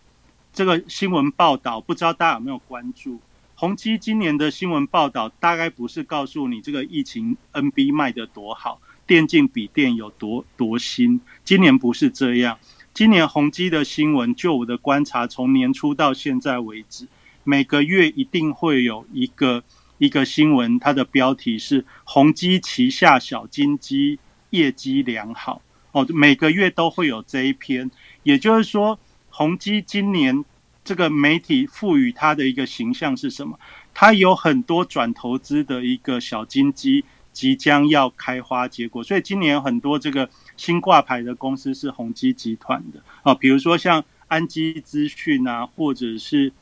[0.53, 3.21] 这个新闻报道，不知道大家有没有关注？
[3.55, 11.21] 宏基今年的新闻报道，大概不是告诉你这个疫情 NB 卖的多好，电竞笔电有多多新。
[11.45, 12.59] 今年不是这样，
[12.95, 17.09] 今年宏基的新闻，就我的观察，从年初到现在为止，
[17.43, 19.65] 每个月一定会有一个
[19.97, 24.19] 一个新闻，它的标题是宏基旗下小金鸡
[24.51, 25.63] 业绩良好。
[25.93, 27.91] 哦，每个月都会有这一篇，
[28.25, 28.99] 也就是说，
[29.31, 30.45] 宏基今年
[30.85, 33.59] 这个媒体赋予它的一个形象是什么？
[33.95, 46.53] 它有很多转投资的一个小金鸡即将要开花结果，所以今年很多这个新挂牌的公司是宏基集团的哦，比如说像安基资讯啊，或者是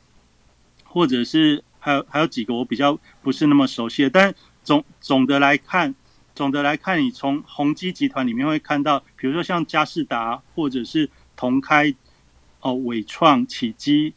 [0.83, 5.93] 或者是还有还有几个我比较不是那么熟悉的，但总总的来看。
[6.33, 11.93] 总的来看，你从宏基集团里面会看到，比如说像嘉士达或者是同开、
[12.61, 14.13] 哦伟创、启基、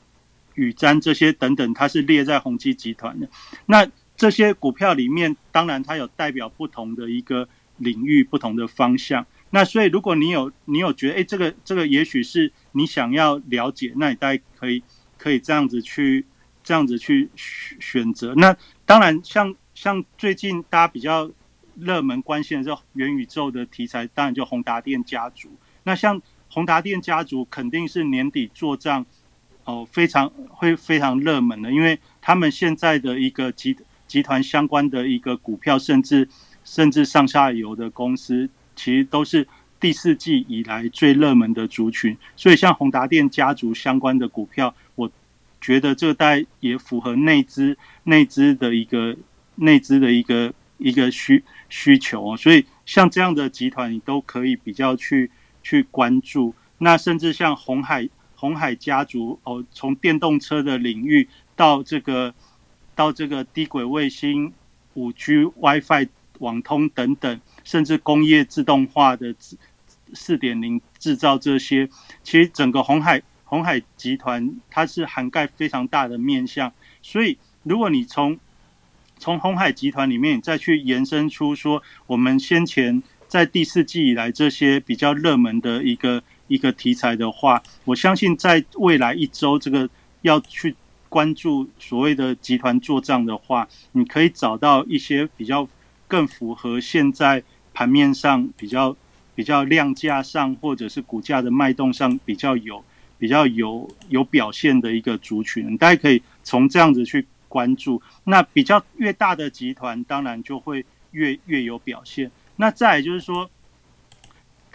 [0.54, 3.28] 宇瞻这些等等，它是列在宏基集团的。
[3.66, 3.86] 那
[4.16, 9.26] 这些股票里面，当然它有代表不同的一个领域、不同的方向。
[9.54, 14.82] 那所以，如果你有你有觉得，哎，这个这个也许是你想要了解，那你大概可以
[15.16, 16.26] 可以这样子去
[16.62, 18.34] 这样子去选择。
[18.34, 21.30] 那当然，像像最近大家比较。
[21.76, 25.48] 热门关心的是元宇宙的题材，当然就宏达电家族。
[25.82, 29.04] 那像宏达电家族，肯定是年底做账
[29.64, 33.76] 哦，非常会非常热门的，因为他们现在的一个集
[34.06, 36.28] 集团相关的一个股票，甚至
[36.62, 39.46] 甚至上下游的公司，其实都是
[39.78, 42.16] 第四季以来最热门的族群。
[42.36, 45.10] 所以，像宏达电家族相关的股票，我
[45.60, 49.16] 觉得这代也符合内资内资的一个
[49.56, 52.36] 内资的一个一个需需求哦。
[52.36, 55.30] 所以，像这样的集团，你都可以比较去
[55.62, 56.54] 去关注。
[56.78, 62.34] 那甚至像红海红海家族哦，从电动车的领域到这个
[62.94, 64.52] 到这个低轨卫星、
[64.94, 66.08] 五 G、WiFi
[66.40, 69.34] 网通等等，甚至工业自动化的
[70.12, 71.88] 四点零制造这些，
[72.22, 76.72] 其实整个红海红海集团它是涵盖非常大的面向。
[77.02, 78.38] 所以，如果你从
[79.18, 86.22] 从红海集团里面再去延伸出说，我们先前在第四季以来这些比较热门的一个。
[86.46, 89.88] 一个题材的话，我相信在未来一周，这个
[90.20, 90.76] 要去
[91.08, 95.66] 关注所谓的集团做账的话，你可以找到一些比较
[96.06, 97.42] 更符合现在
[97.74, 98.96] 盘面上比较
[99.34, 102.82] 比较量价上或者是股价的脉动上比较有
[103.18, 108.00] 比较有有表现的一个族群，大家可以从这样子去关注。
[108.24, 112.30] 那比较越大的集团，当然就会越越有表现。
[112.56, 113.50] 那再就是说。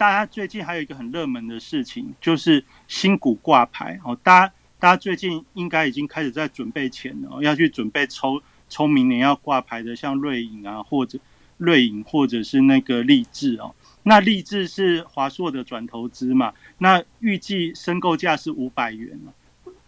[0.00, 4.18] 大家最近还有一个很热门的事情，就是新股挂牌哦。
[4.22, 11.18] 大家大家最近应该已经开始在准备钱了，要去准备抽抽明年要挂牌的，像瑞银啊，或者
[11.60, 13.72] 瑞银，或者是那个立志哦。
[14.02, 16.52] 那立志是华硕的转投资嘛？
[16.78, 19.16] 那预计申购价是五百元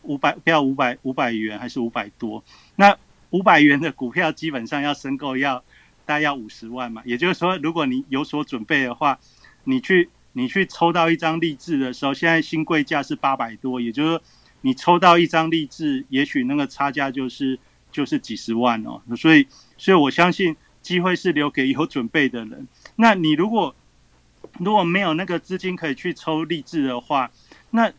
[0.02, 2.44] 五百不要五百五百元还是五百多？
[2.76, 2.96] 那
[3.30, 5.58] 五百元的股票基本上要申购要
[6.06, 7.02] 大概要五十万嘛？
[7.04, 9.18] 也就是说，如果你有所准备的话。
[9.64, 14.22] 你去你去抽到一张励志的时候，现在新贵价是八百多，也就是说
[14.62, 17.56] 你抽到一张励志，也许那个差价就是
[17.92, 19.00] 就是几十万哦。
[19.16, 19.46] 所以
[19.78, 22.66] 所以我相信机会是留给有准备的人。
[22.96, 23.74] 那你如果
[24.58, 27.30] 如果没有那个资金可以去抽励志的话，
[27.70, 27.90] 那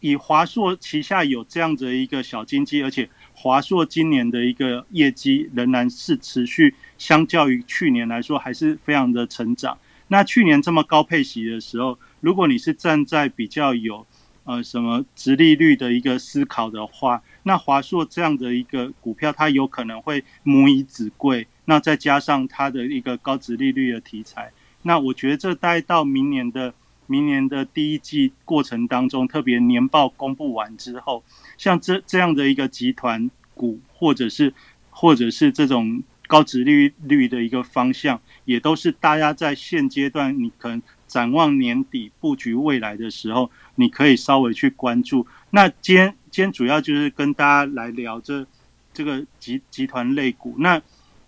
[0.00, 9.78] 以华硕旗下有这样子一个小金鸡，而且华硕今年的一个业绩仍然是持续，相较于去年来说还是非常的成长。
[10.08, 14.04] 那去年这么高配息的时候，如果你是站在比较有
[14.44, 21.46] 呃什么直利率的一个思考的话，那华硕这样的一个股票，它有可能会母以子贵。
[21.70, 24.50] 那再加上它的一个高值利率的题材，
[24.82, 26.74] 那我觉得这待到明年的
[27.06, 31.22] 明年的第一季过程当中，特别年报公布完之后，
[31.56, 34.52] 像这这样的一个集团股，或者是
[34.90, 36.02] 或者是这种。
[36.30, 45.26] 高值利率的一个方向，也都是大家在现阶段，你可能展望年底布局未来的时候，你可以稍微去关注。
[45.50, 48.46] 那今天今天主要就是跟大家来聊这
[48.94, 50.54] 这个集集团类股。
[50.58, 50.80] 那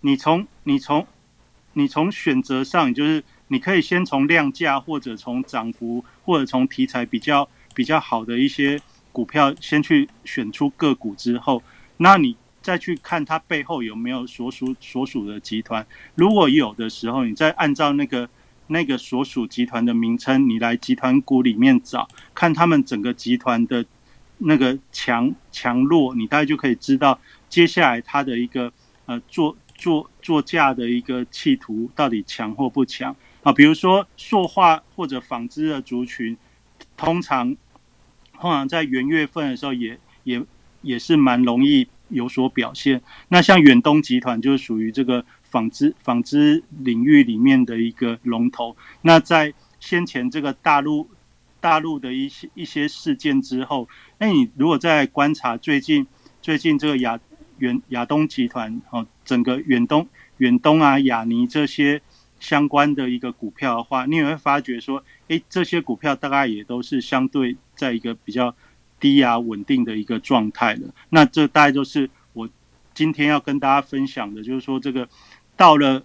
[0.05, 1.07] 你从你从
[1.73, 8.79] 你从选择上，就是你可以先从量价，或者从涨幅，或者从题材比较比较好的一些
[9.11, 11.63] 股票，先去选出个股之后，
[11.97, 12.37] 那你。
[12.63, 15.85] 再去看它背后有没有所属所属的集团，
[16.15, 18.29] 如果有的时候，你再按照那个
[18.67, 23.85] 那个所属集团的名称，你来集团股里面找，看他们整个集团的
[24.37, 28.71] 那个强强弱，你大概就可以知道接下来它的一个
[29.07, 33.13] 呃做做做价的一个企图到底强或不强
[33.43, 33.51] 啊。
[33.51, 36.37] 比如说塑化或者纺织的族群，
[36.95, 37.55] 通常
[38.39, 40.41] 通常在元月份的时候也也
[40.81, 41.87] 也是蛮容易。
[42.09, 43.01] 有所表现。
[43.29, 48.75] 那像远东集团就是属于这个纺织纺织领域里面的一个龙头。
[49.01, 51.09] 那在先前这个大陆
[51.59, 56.05] 大陆的一些一些事件之后，那你如果在观察最近
[56.39, 57.19] 最近这个亚
[57.63, 60.07] 远亚东集团哦，整个远东
[60.37, 62.01] 远东啊亚尼这些
[62.39, 68.53] 相关的一个股票的话，你也会发觉说，哎，这些股票大概也都是相对在一个比较。
[68.99, 72.47] 低压稳定的一个状态了，那这大概就是我
[72.93, 75.05] 今天要跟大家分享的，就是说这个
[75.57, 76.01] 到了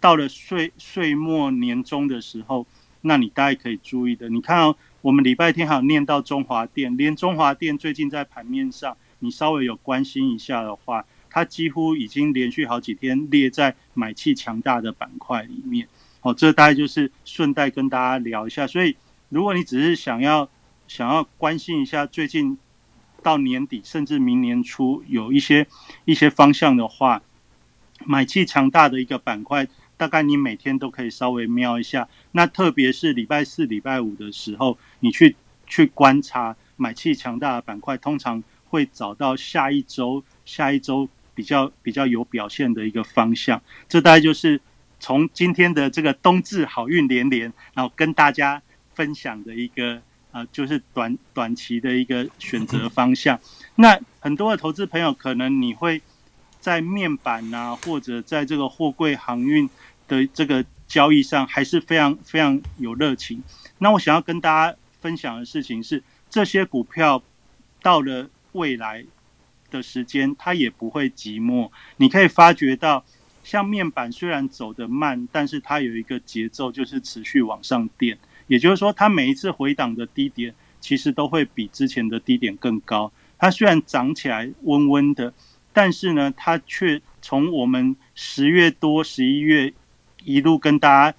[0.00, 2.66] 到了岁岁末年终的时候，
[3.02, 4.28] 那你大概可以注意的。
[4.28, 15.88] 你看哦，我们礼拜天还有念到中华电，连中华电最近在盘面上，你稍微有关心一下的话，它几乎已经连续好几天列在买气强大的板块里面。
[16.20, 18.66] 好，这大概就是顺带跟大家聊一下。
[18.66, 18.96] 所以，
[19.28, 20.48] 如果你只是想要，
[20.88, 22.58] 想要关心一下最近
[23.22, 25.66] 到年底甚至明年初有一些
[26.04, 27.22] 一些方向的话，
[28.04, 32.08] 买气强大的一个板块，大概你每天都可以稍微瞄一下。
[32.32, 43.60] 那特别是礼拜四、礼拜五的时候，你去去观察买气强大的板块，通常会找到下一周下一周比较比较有表现的一个方向。
[43.88, 44.58] 这大概就是
[44.98, 48.62] 从今天的这个冬至好运连连，然后跟大家
[48.94, 50.00] 分享的一个
[50.30, 53.38] 啊，就是短短期的一个选择方向。
[53.74, 56.00] 那很多的投资朋友可能你会
[56.60, 59.68] 在面板啊，或者在这个货柜航运
[60.06, 63.42] 的这个交易上，还是非常非常有热情。
[63.78, 67.22] 那我想要跟大家分享的事情是，这些股票
[67.80, 69.04] 到了未来
[69.70, 71.70] 的时间，它也不会寂寞。
[71.96, 73.04] 你可以发觉到，
[73.44, 78.18] 像面板虽然走得慢，但是它有一个节奏，就是持续往上垫。
[78.46, 83.12] 也就是说，它每一次回档的低点，其实都会比之前的低点更高。
[83.38, 85.32] 它虽然涨起来温温的，
[85.72, 89.72] 但是呢，它却从我们十月多、十一月
[90.24, 91.16] 一路跟大家。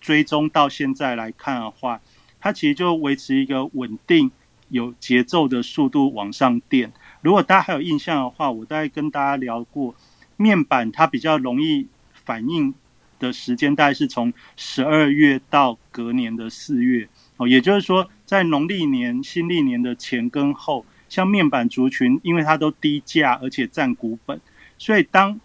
[0.00, 1.98] 追踪到现在来看的话，
[2.38, 4.30] 它其实就维持一个稳定、
[4.68, 6.92] 有节奏的速度往上垫。
[7.20, 9.94] 如果大家还有印象的话，我大概跟大家聊过，
[10.36, 12.74] 面板它比较容易反应
[13.18, 17.48] 的时间，大概是从十二月到隔年的四月哦。
[17.48, 24.40] 也就是说，在农历年、新历年的前跟后，像面板族群，因为它都低价而且占股本，
[24.78, 25.40] 所以当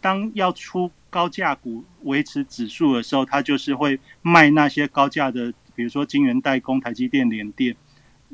[0.00, 0.90] 当要出。
[1.14, 7.76] 高价股维持指数的时候，它就是会卖那些高价的，比如说晶圆代工、台积电、联电、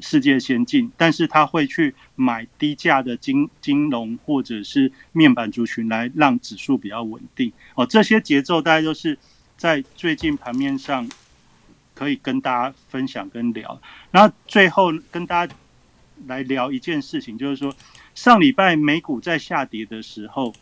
[0.00, 7.52] 世界先进，但是他会去买低价的金金融或者是面板族群来让指数比较稳定。
[7.74, 9.18] 哦，这些节奏大概都是
[9.56, 11.08] 在最近盘面上
[11.94, 13.80] 可以跟大家分享跟聊。
[14.10, 15.54] 然后最后跟大家
[16.26, 17.74] 来聊一件事情，就是说
[18.14, 20.54] 上礼拜美股在下跌的时候，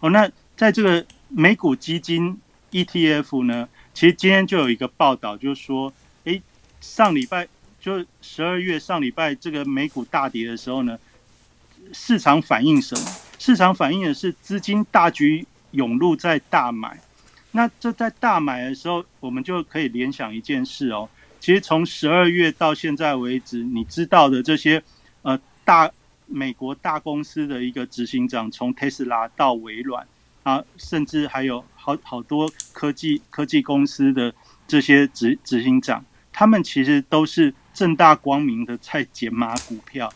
[0.00, 0.30] 哦，那。
[0.56, 2.38] 在这个美股基金
[2.70, 5.90] ETF 呢，其实今天就有一个报道，就是说，
[6.24, 6.42] 诶，
[6.82, 7.48] 上礼拜
[7.80, 10.98] 就十二月上礼拜这个美股大跌的时候呢，
[11.92, 13.04] 市场反应什么？
[13.38, 17.00] 市场反应的是资金大举涌入在大买。
[17.52, 21.08] 那这在大买的时候，我们就可以联想一件事哦。
[21.40, 24.82] 其实从十二月到现在为止，你知道的这些
[25.22, 25.90] 呃大
[26.26, 30.06] 美国大公司的一个执行长，从特斯拉到微软。
[30.42, 34.34] 啊，甚至还有好好多科技科技公司的
[34.66, 36.02] 这些执执行长，
[36.32, 40.12] 他们其实都是正大光明的在减码股票。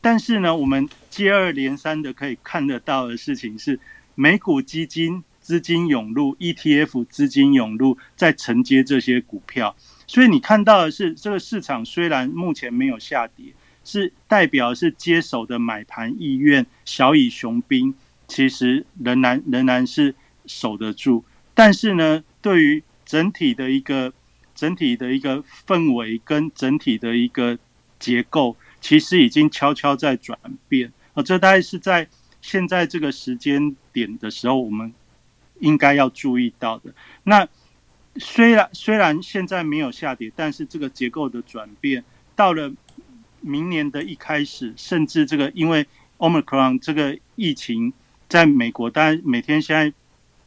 [0.00, 3.78] 但是呢，我们接二连三的可以看得到的事情是，
[4.14, 9.74] 美股基金资金涌入，ETF 资金涌入，在承接这些股票。
[10.06, 13.46] 所以你看到的是，这个市场虽然目前没有下跌，
[13.84, 17.94] 是代表是接手的买盘意愿小以雄兵。
[18.26, 20.14] 其实仍然仍然是
[20.46, 24.14] 守得住，但是呢，对于整体的一个
[24.54, 27.58] 整体的一个氛围跟整体的一个
[27.98, 30.38] 结构，其实已经悄悄在转
[30.68, 30.92] 变。
[31.14, 32.08] 啊，这大概是在
[32.40, 34.92] 现在这个时间点的时候，我们
[35.60, 36.94] 应该要注意到的。
[37.22, 37.46] 那
[38.16, 42.72] 虽然虽然现在没有下跌，但是这个结构的转变到了
[43.40, 45.86] 明年的一开始，甚至这个因为
[46.18, 47.92] Omicron 这个疫情。
[48.26, 49.92] 在美国，当然每天现在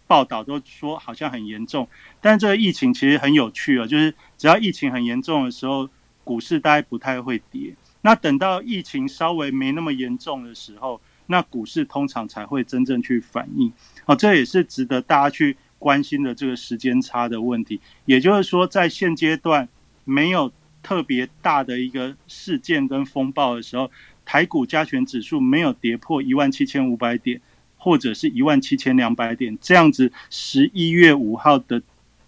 [0.08, 1.88] 报道都说好像很严重，
[2.22, 5.90] 但这个疫情其实很有趣啊，就是只要疫情很严重的时候，
[6.24, 7.76] 股市大概不太会跌。
[8.02, 13.72] 那等到疫情稍微没那么严重的时候，那股市通常才会真正去反应。
[14.06, 17.82] 哦，这也是值得大家去关心的这个时间差的问题。
[18.06, 19.68] 也就是说，在现阶段
[20.06, 20.50] 没有
[20.82, 23.92] 特别大的一个事件跟风暴的时候，
[24.24, 27.42] 台股加权指数没有跌破一万七千五百点。
[27.88, 31.82] 或者是一万七千两百点这样子，十一月五号的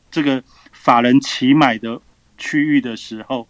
[0.10, 0.42] 这个
[0.72, 2.02] 法人起买的
[2.38, 3.46] 区域的时候，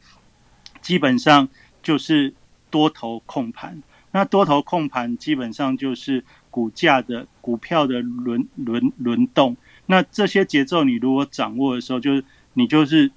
[0.82, 1.48] 基本上
[1.84, 2.34] 就是
[2.72, 3.80] 多头控盘。
[4.12, 9.56] 那多头控盘基本上就是股价的股票的轮轮轮动。
[9.86, 13.12] 那这些节奏你如果掌握的时候，就是你就是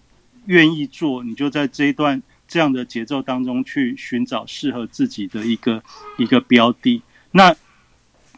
[0.44, 5.82] 愿意做，你就在这一段这样的节奏当中去寻找适合自己的一个
[6.18, 7.00] 一个标的。
[7.30, 7.56] 那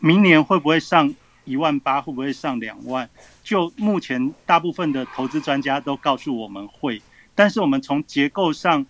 [0.05, 1.15] 明年会不会上
[1.47, 1.99] 一万八？
[1.99, 3.09] 会不会上两万？
[3.43, 7.01] 就目前大部分的投资专家都告诉我们会，
[7.35, 8.85] 但是我们从结构上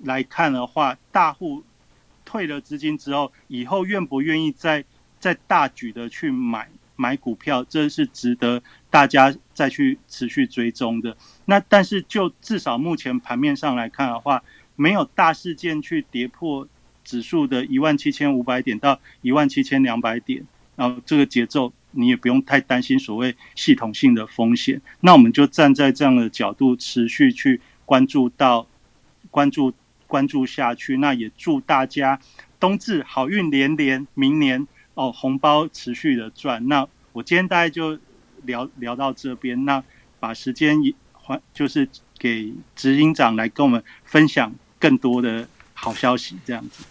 [0.00, 1.62] 来看的话，大户
[2.24, 4.84] 退了资金之后，以后愿不愿意再
[5.20, 11.16] 再大举的去买买股票，这是值得大家再去持续追踪的。
[11.44, 14.42] 那但是就至少目前盘面上来看的话，
[14.74, 16.66] 没有大事件去跌破。
[17.04, 20.44] 指数的一万七千五百点到一万七千两百点，
[20.76, 24.80] 然后这个节奏你也不用太担心所谓系统性的风险。
[25.00, 28.66] 那我们就站在这样的角度持续去关注到
[29.30, 29.72] 关注
[30.06, 30.96] 关注下去。
[30.96, 32.18] 那也祝大家
[32.58, 36.66] 冬至好运连连，明年哦，红包持续的赚。
[36.68, 37.98] 那我今天大概就
[38.44, 39.82] 聊聊到这边，那
[40.18, 40.78] 把时间
[41.12, 41.88] 还就是
[42.18, 45.46] 给执行长来跟我们分享更多的
[45.82, 46.84] 好消息，这样子。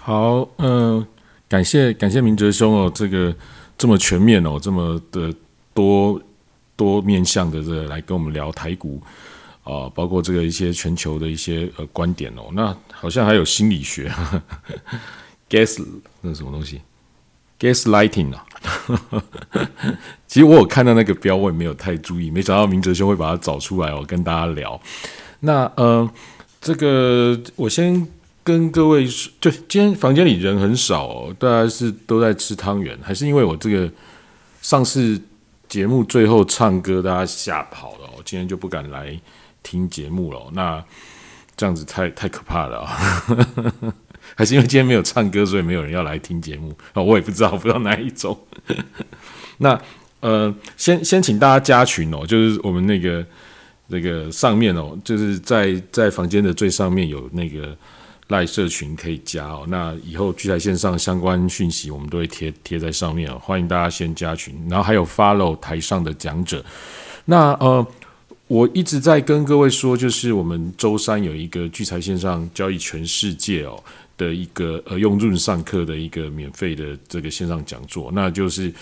[0.00, 1.06] 好，嗯，
[1.46, 3.34] 感谢感谢明哲兄哦，这个
[3.76, 5.32] 这么全面哦，这么的
[5.74, 6.18] 多
[6.74, 9.02] 多面向的这来跟我们聊台股
[9.62, 14.10] 啊，包括这个一些全球的一些呃观点哦，那好像还有心理学，
[15.50, 15.86] gas
[16.22, 16.80] 那什么东西
[17.58, 18.46] ，gas lighting 啊，
[20.26, 24.80] 其实我有看到那个标，我也没有太注意，没想到明哲兄会把它找出来哦，跟大家聊。
[25.40, 26.10] 那呃，
[26.60, 28.06] 这个我先。
[28.42, 33.88] 跟各位说，就今天房间里人很少哦，大家是都在吃汤圆，还是因为我这个
[34.62, 35.20] 上次
[35.68, 39.16] 节目最后唱歌，大家吓跑了，我今天就不敢来
[39.62, 40.40] 听节目了。
[40.54, 40.82] 那
[41.54, 42.96] 这样子太太可怕了啊！
[44.34, 47.02] 还是因为今天没有唱歌，所以没有人要来听节目啊？
[47.02, 48.36] 我也不知道，不知道哪一种。
[49.58, 49.78] 那
[50.20, 53.24] 呃，先先请大家加群哦，就是我们那个
[53.90, 57.76] 那个上面哦，就是在在房间的最上面有那个。
[58.30, 66.64] 赖社群可以加哦，那以后聚财线上相关讯息我们都会贴贴在上面哦，欢迎大家先加群，然后还有 follow 台上的讲者。
[67.24, 67.84] 那呃，
[68.46, 73.82] 我一直在跟各位说，就是我们周三有一个聚财线上交易全世界哦
[74.16, 78.72] 的一个呃用润上课的一个免费的这个线上讲座，那就是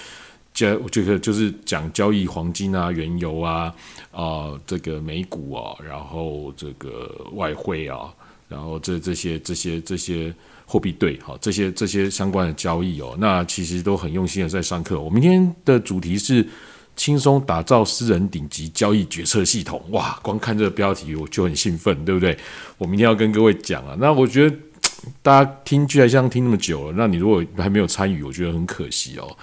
[0.58, 3.72] 交这个就是讲交易黄金啊、原油啊
[4.10, 8.12] 啊这个美股啊，然后这个外汇啊。
[8.48, 10.34] 然后这这些这些这些
[10.64, 14.98] 货币对，好这些这些相关的交易哦，那其实都很用心的在上课。
[14.98, 16.48] 我明天的主题是
[16.96, 19.82] 轻松打造私人顶级交易决策系统。
[19.90, 22.34] 哇，光看这个标题我就很兴奋，对不对？
[22.78, 23.94] 我明天要跟各位讲啊。
[24.00, 24.56] 那我觉得
[25.20, 29.36] 大家听居然像听那么久了，那你如果还没有参与，我觉得很可惜哦。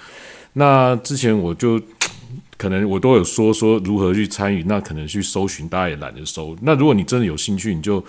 [0.58, 1.80] 那之前我就
[2.56, 6.56] 可能我都有说说如何去参与，那可能去搜寻，大家也懒得搜。
[6.62, 8.04] 那如果你真的有兴趣，你就。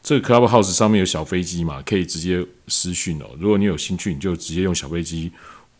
[0.00, 3.26] 这个 Clubhouse 上面有小飞机嘛，可以直接私讯哦。
[3.38, 5.30] 如果你有兴趣，你就直接用小飞机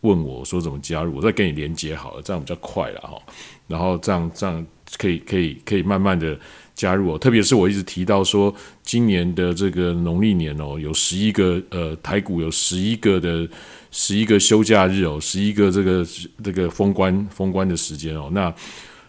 [0.01, 3.17] 问我说怎么加入，我再给你连接好了，这样比较快了哈。
[3.65, 4.63] 然后这样这样
[4.97, 6.37] 可以可以可以慢慢的
[6.79, 7.17] 加入哦。
[7.17, 13.45] 特别是我一直提到说，今年的这个农历年哦，有十一个呃台股有十一个的
[13.91, 16.07] 十一个休假日哦，十一个这个
[16.41, 18.29] 这个封关封关的时间哦。
[18.31, 18.53] 那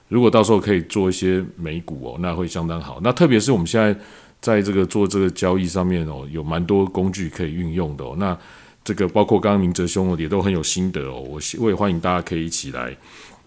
[0.09, 2.99] 如果到时候可以做一些美股哦，那会相当好。
[3.05, 3.97] 那特别是我们现在。
[4.43, 8.17] 在这个做这个交易上面哦，有蛮多工具可以运用的哦。
[8.17, 8.35] 那
[8.83, 11.21] 这个包括刚刚明哲兄也都很有心得哦。
[11.21, 12.97] 我我也欢迎大家可以一起来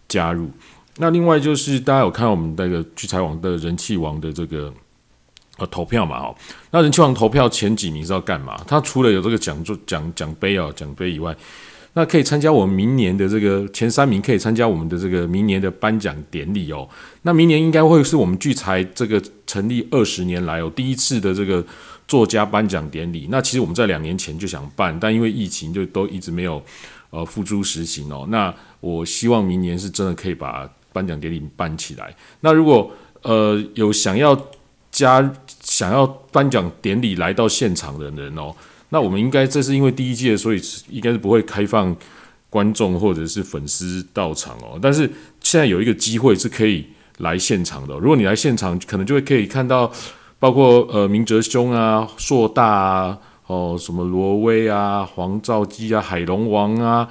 [0.08, 0.52] 加入。
[0.98, 4.74] 那另外就是大家有看我们那个聚财网的人气王的这个
[5.58, 6.20] 呃投票嘛？
[6.20, 6.36] 哦，
[6.72, 8.56] 那人气王投票前几名是要干嘛？
[8.68, 11.36] 他除了有这个奖座奖奖杯哦奖杯以外。
[11.96, 16.90] 那可以参加我们明年的这个前三名，可以参加我们的这个明年的颁奖典礼哦。
[17.22, 21.64] 那明年应该会是我们聚财这个成立二十年来哦第一次的这个
[22.08, 23.28] 作家颁奖典礼。
[23.30, 26.60] 那其实我们在两年前就想办，但因为疫情就都一直没有
[27.12, 28.26] 呃付诸实行哦。
[28.28, 32.16] 那我希望明年是真的可以把颁奖典礼办起来。
[32.40, 32.90] 那如果
[33.24, 34.40] 呃有想要
[34.92, 38.56] 加想要颁奖典礼来到现场的人哦。
[38.90, 41.96] 那我们应该这是因为第一届，所以应该是不会开放
[42.48, 44.78] 观众或者是粉丝到场哦。
[44.80, 45.10] 但是
[45.42, 46.86] 现在有一个机会是可以
[47.18, 47.96] 来现场的。
[47.96, 49.92] 如果你来现场，可能就会可以看到，
[50.38, 53.18] 包括呃明哲兄啊、硕大啊、
[53.48, 57.10] 哦什么罗威啊、黄兆基啊、海龙王啊、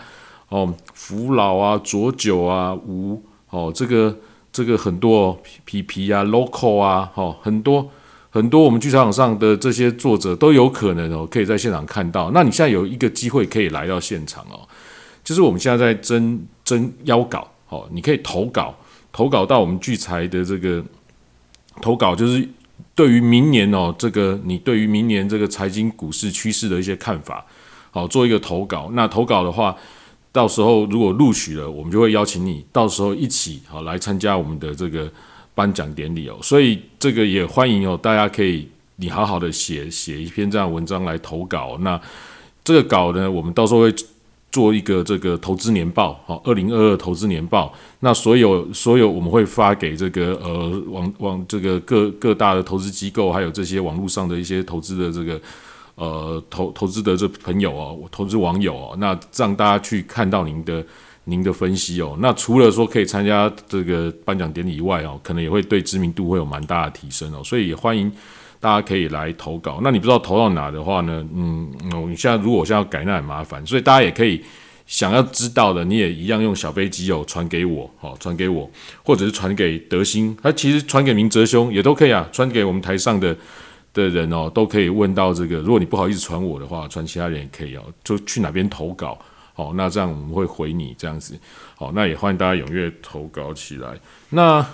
[0.50, 3.20] 哦福老啊、左九啊、吴
[3.52, 4.18] 哦这个
[4.52, 7.88] 这个很多皮皮啊、local 啊，哦很多。
[8.34, 12.30] 很多我们剧场上的这些作者都有可能哦，可以在现场看到。
[12.30, 14.66] 那你现在有一个机会可以来到现场哦，
[15.22, 18.74] 就是我们现在在征征邀稿哦，你可以投稿，
[19.12, 20.82] 投稿到我们聚财的这个
[21.82, 22.48] 投稿，就是
[22.94, 27.44] 对于明年哦，这个你对于明年这个财经股市趋势的一些看法，
[27.90, 28.88] 好做一个投稿。
[28.94, 29.76] 那投稿的话，
[30.32, 35.08] 到时候如果录取了，我们就会邀请你到时候一起好来参加我们的这个。
[35.54, 38.66] 颁奖典礼哦，所以这个也欢迎哦，大家可以
[38.96, 41.76] 你好好的写写一篇这样文章来投稿。
[41.80, 42.00] 那
[42.64, 43.94] 这个稿呢，我们到时候会
[44.50, 47.70] 做一个这个投资年报，好，二零二二投资年报。
[48.00, 55.38] 那所有所有我们会发给这个呃网网这个各各大的投资机构，还有这些网络上的一些投资的这个
[55.94, 60.84] 呃投投资的这朋友哦，投资网友哦，那让大家去看到您的。
[61.24, 68.10] 您的分析哦，那除了说可以参加这个颁奖典礼以外哦，可能也会对知名度会有蛮大的提升哦，所以也欢迎
[68.58, 69.78] 大家可以来投稿。
[69.84, 71.24] 那你不知道投到哪的话呢？
[71.32, 71.70] 嗯，
[72.08, 74.42] 你现在如果我现在要改，那很麻烦，所以大家也可以
[74.84, 78.68] 想要知道的，你也一样用小飞机哦传给我，好传给我，
[79.04, 83.36] 或者是传给德兴，他其实传给明哲兄也都可以啊，传给我们台上的
[83.92, 85.58] 的人哦，都可以问到这个。
[85.58, 89.18] 如果你不好意思传我的话，传其他人也可以哦，就去哪边投稿。
[89.54, 91.38] 好，那这样我们会回你这样子。
[91.76, 94.00] 好，那也欢迎大家踊跃投稿起来。
[94.30, 94.64] 那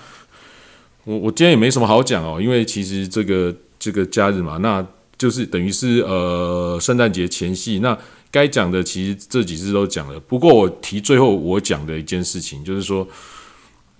[1.05, 7.81] 我我今天也没什么好讲哦，因为其实这个这个假日嘛，那就是等于是呃圣诞节前夕。
[7.81, 7.99] 那
[8.31, 10.21] 该讲的其实这几次都讲了。
[10.21, 13.07] 不过我提最后我讲的一件事情，就是说，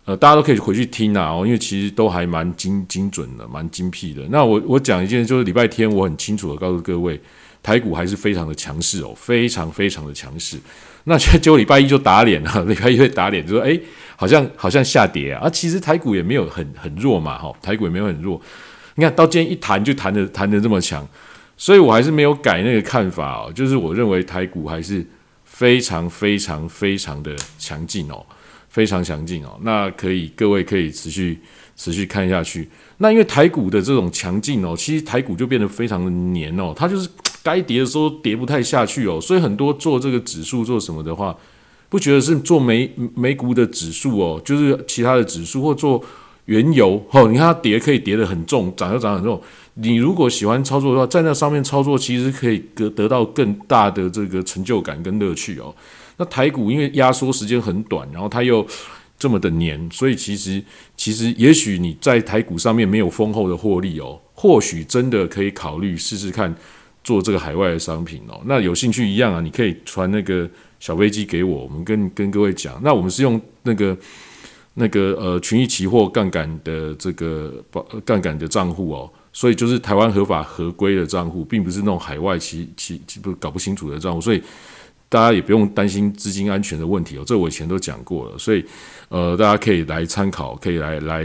[0.09, 4.27] 呃，大家都可以回去听啊，哦，因为其实都还蛮精精准的，蛮精辟的。
[4.31, 7.21] 那我我讲一件，就是礼拜天我很清楚的告诉各位。
[7.61, 10.57] 台股还是非常的强势哦，非常非常的强势。
[11.05, 13.79] 那结果礼拜一就打脸了， 礼拜一会打脸，就说哎，
[14.17, 15.51] 好像好像下跌啊。
[15.51, 18.41] 其实台股也没有很很弱嘛，哈，台股也没有很弱。
[18.95, 21.07] 你看到今天一弹就弹的弹的这么强，
[21.57, 25.05] 所以我还是没有改那个看法哦，就是我认为台股还是
[25.45, 28.25] 非常非常非常的强劲哦，
[28.79, 29.59] 非常强劲哦。
[29.63, 31.37] 那可以各位可以持续
[31.75, 32.69] 持续看下去。
[32.99, 37.09] 那因为台股的这种强劲哦，其实台股就变得非常的黏哦，它就是
[37.43, 41.37] 该跌的时候跌不太下去哦，所以很多做这个指数做什么的话，
[41.89, 46.01] 不觉得是做美美股的指数哦，就是其他的指数或做
[46.45, 49.43] 原油哦，你看它跌可以跌得很重，涨又涨很重。
[49.75, 55.75] 你如果喜欢操作的话，在那上面操作其实可以得得到更大的这个成就感跟乐趣哦。
[56.19, 58.67] 那台股因为压缩时间很短，然后它又。
[59.21, 60.63] 这么的黏，所以其实
[60.97, 66.55] 其实也许你在台股上面没有丰厚的获利哦，或许真的可以考虑试试看
[67.03, 68.41] 做这个海外的商品哦。
[68.45, 70.49] 那有兴趣一样啊，你可以传那个
[70.79, 72.81] 小飞机给我，我们跟跟各位讲。
[72.81, 73.99] 那我们是用那个
[74.75, 77.53] 那个呃群益期货杠杆的这个
[78.05, 84.41] 杠杆的账户哦，所以就是台湾合法合规的账户，并不是那种海外其其不搞不清楚的账户，所以。
[85.09, 88.65] 大家也不用担心资金安全的问题哦，这我以前都讲过了，所以
[89.09, 91.25] 呃，大家可以来参考，可以来来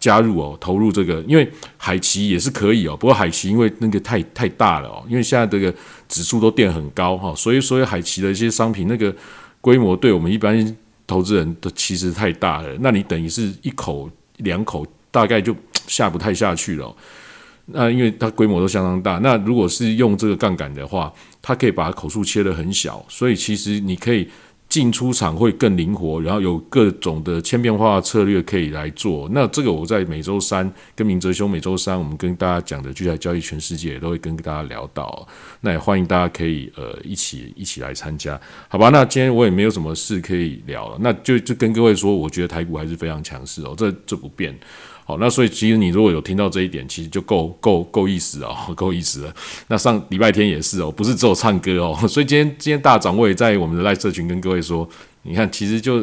[0.00, 5.74] 加入哦，投入这个，因为海奇也是可以哦，不过海奇因为那个太太大了哦，因为现在这个
[6.08, 9.14] 指数都垫很高哈，所以所以海奇的一些商品那个
[9.60, 10.76] 规模对我们一般
[11.06, 15.54] 投资人的其实太大了，那你等于是一口两口大概就
[15.86, 16.94] 下不太下去了。
[17.66, 24.28] 那因为它规模都相当大，那如果是用这个杠杆的话，它可以把口数切得很小，所以其实你可以
[24.68, 29.28] 进出场会更灵活，然后有各种的千变化策略可以来做。
[29.32, 35.26] 那这个我在每周三跟明哲兄每周三我们跟大家讲的聚财交易全世界都会跟大家聊到，
[35.60, 38.38] 那也欢迎大家可以呃一起一起来参加，
[38.68, 38.88] 好吧？
[38.88, 44.58] 那今天我也没有什么事可以聊了，那就就跟各位说，我觉得台股还是非常强势哦，这这不变。
[45.04, 49.34] 好，那所以其实你如果有听到这一点，其实就够够够意思哦， 够意思了。
[49.68, 51.94] 那上礼拜天也是哦，不是只有唱歌哦。
[52.08, 54.88] 所以今天今天大掌我也在我们的赖社群跟各位说，
[55.22, 55.98] 你看其实就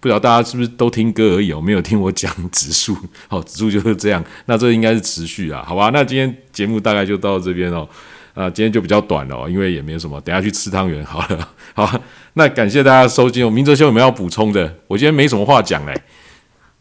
[0.00, 2.96] 不知道大家是不是都听歌而已哦，没有听我讲指数。
[3.28, 4.22] 好，指数就是这样。
[4.46, 5.90] 那这应该是持续啊，好吧？
[5.94, 7.88] 那今天节目大概就到这边哦。
[8.34, 11.48] 啊，今天就比较短哦，因为也没有什么，等下去吃汤圆好了。
[11.72, 12.00] 好，
[12.34, 13.50] 那感谢大家收听。
[13.52, 14.74] 明哲兄有没有要补充的？
[14.88, 16.02] 我今天没什么话讲嘞。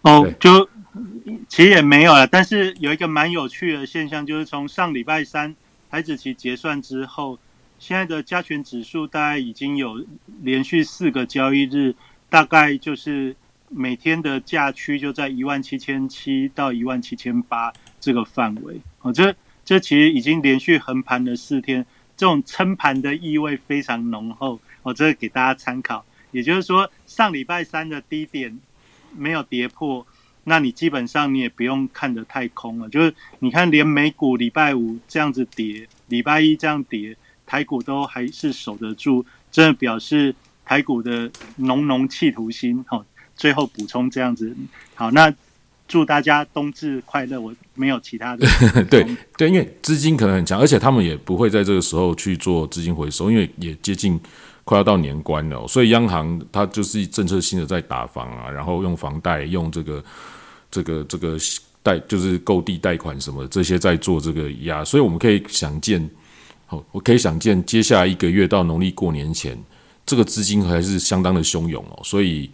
[0.02, 0.68] 哦，就。
[1.48, 5.56] 其实也没有了，但是有一个蛮有趣的现象，就是从上礼拜三
[5.90, 7.40] 台子期结算之后，
[7.80, 10.06] 现在的加权指数大概已经有
[10.42, 11.96] 连续四个交易日，
[12.30, 13.36] 大概就是
[13.70, 18.82] 每天的价区就在一万七千七到一万七千八这个范围。
[19.02, 21.86] 哦，这这其实已经连续横盘了四天，
[22.18, 24.60] 这种撑盘的意味非常浓厚。
[24.82, 28.60] 我这给大家参考，也就是说上礼拜三的低点
[29.16, 30.06] 没有跌破。
[30.46, 37.16] 那你基本上你也不用看得太空了，就是你看连美股礼拜五这样子跌，礼拜一这样跌，
[37.46, 40.36] 台股都还是守得住，真的表示
[40.66, 42.84] 台股的浓浓企图心。
[42.88, 44.54] 好，最后补充这样子，
[44.96, 45.34] 好，那
[45.88, 47.40] 祝大家冬至快乐。
[47.40, 48.46] 我没有其他的。
[48.92, 49.06] 对
[49.38, 54.20] 对，因为资金可能很强，而且他们也不会在这个时候去做资金回收，因为也接近。
[54.66, 60.02] 快要到年关了，所以央行它就是政策性的在打房啊，然后用房贷、用这个、
[60.72, 61.38] 这个、这个
[61.82, 66.10] 贷，就是购地贷款什么这些在做这个压，所以我们可以想见，
[66.66, 69.62] 好，我可以想见，接下来一个月到农历过年前，
[70.06, 72.50] 这个资金还是相当的汹涌哦，所以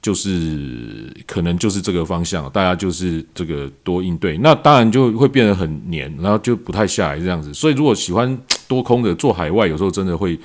[0.00, 8.38] 就是可能就是这个方向，大家就是这个多应对，那当然就会变得很黏，然后就不太下来这样子，所以如果喜欢
[8.68, 10.38] 多空的做海外，有时候真的会。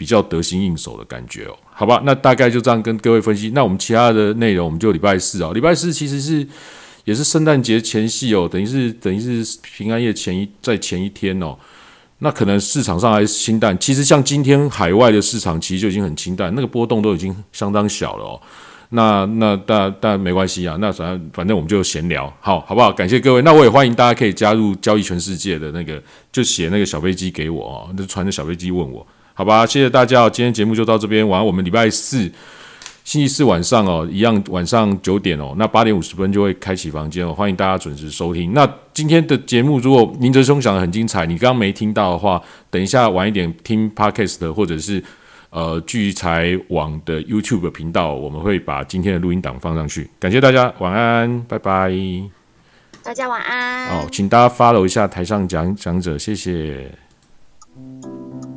[0.00, 3.50] 比较得心应手的感觉哦，好吧，那大概就这样跟各位分析。
[3.50, 5.52] 那我们其他的内容，我们就礼拜四哦。
[5.52, 6.38] 礼拜四其实是
[7.04, 11.54] 也也是圣诞节前夕哦，等于是等于是平安夜前一在前一天哦。
[12.20, 18.40] 那可能市场上还是清淡，其实像今天海外的市场其实就已经很清淡，那个波动都已经相当小了哦。
[18.90, 22.92] 那那但但没关系啊，那反正反正我们就闲聊，好好不好？
[22.92, 29.04] 感谢各位，那我也欢迎大家可以加入交易全世界的那个，就写那个小飞机给我哦，就传着小飞机问我，
[29.40, 29.64] 好吧？
[29.64, 32.30] 谢谢大家，今天节目就到这边，晚安我们礼拜四。
[33.04, 38.52] 星期四晚上哦，一样晚上九点哦，那八点五十分就会开启房间哦，欢迎大家准时收听。
[38.52, 42.38] 那今天的节目如果明哲兄讲的很精彩，你刚刚没听到的话，
[42.68, 45.02] 等一下晚一点听 podcast 或者是
[45.48, 50.10] 呃聚财网的 YouTube 频道，我们会把今天的录音档放上去。
[50.18, 51.90] 感谢大家，晚安，拜拜。
[53.02, 53.88] 大家晚安。
[53.88, 56.92] 哦，请大家 follow 一下台上讲讲者，谢谢。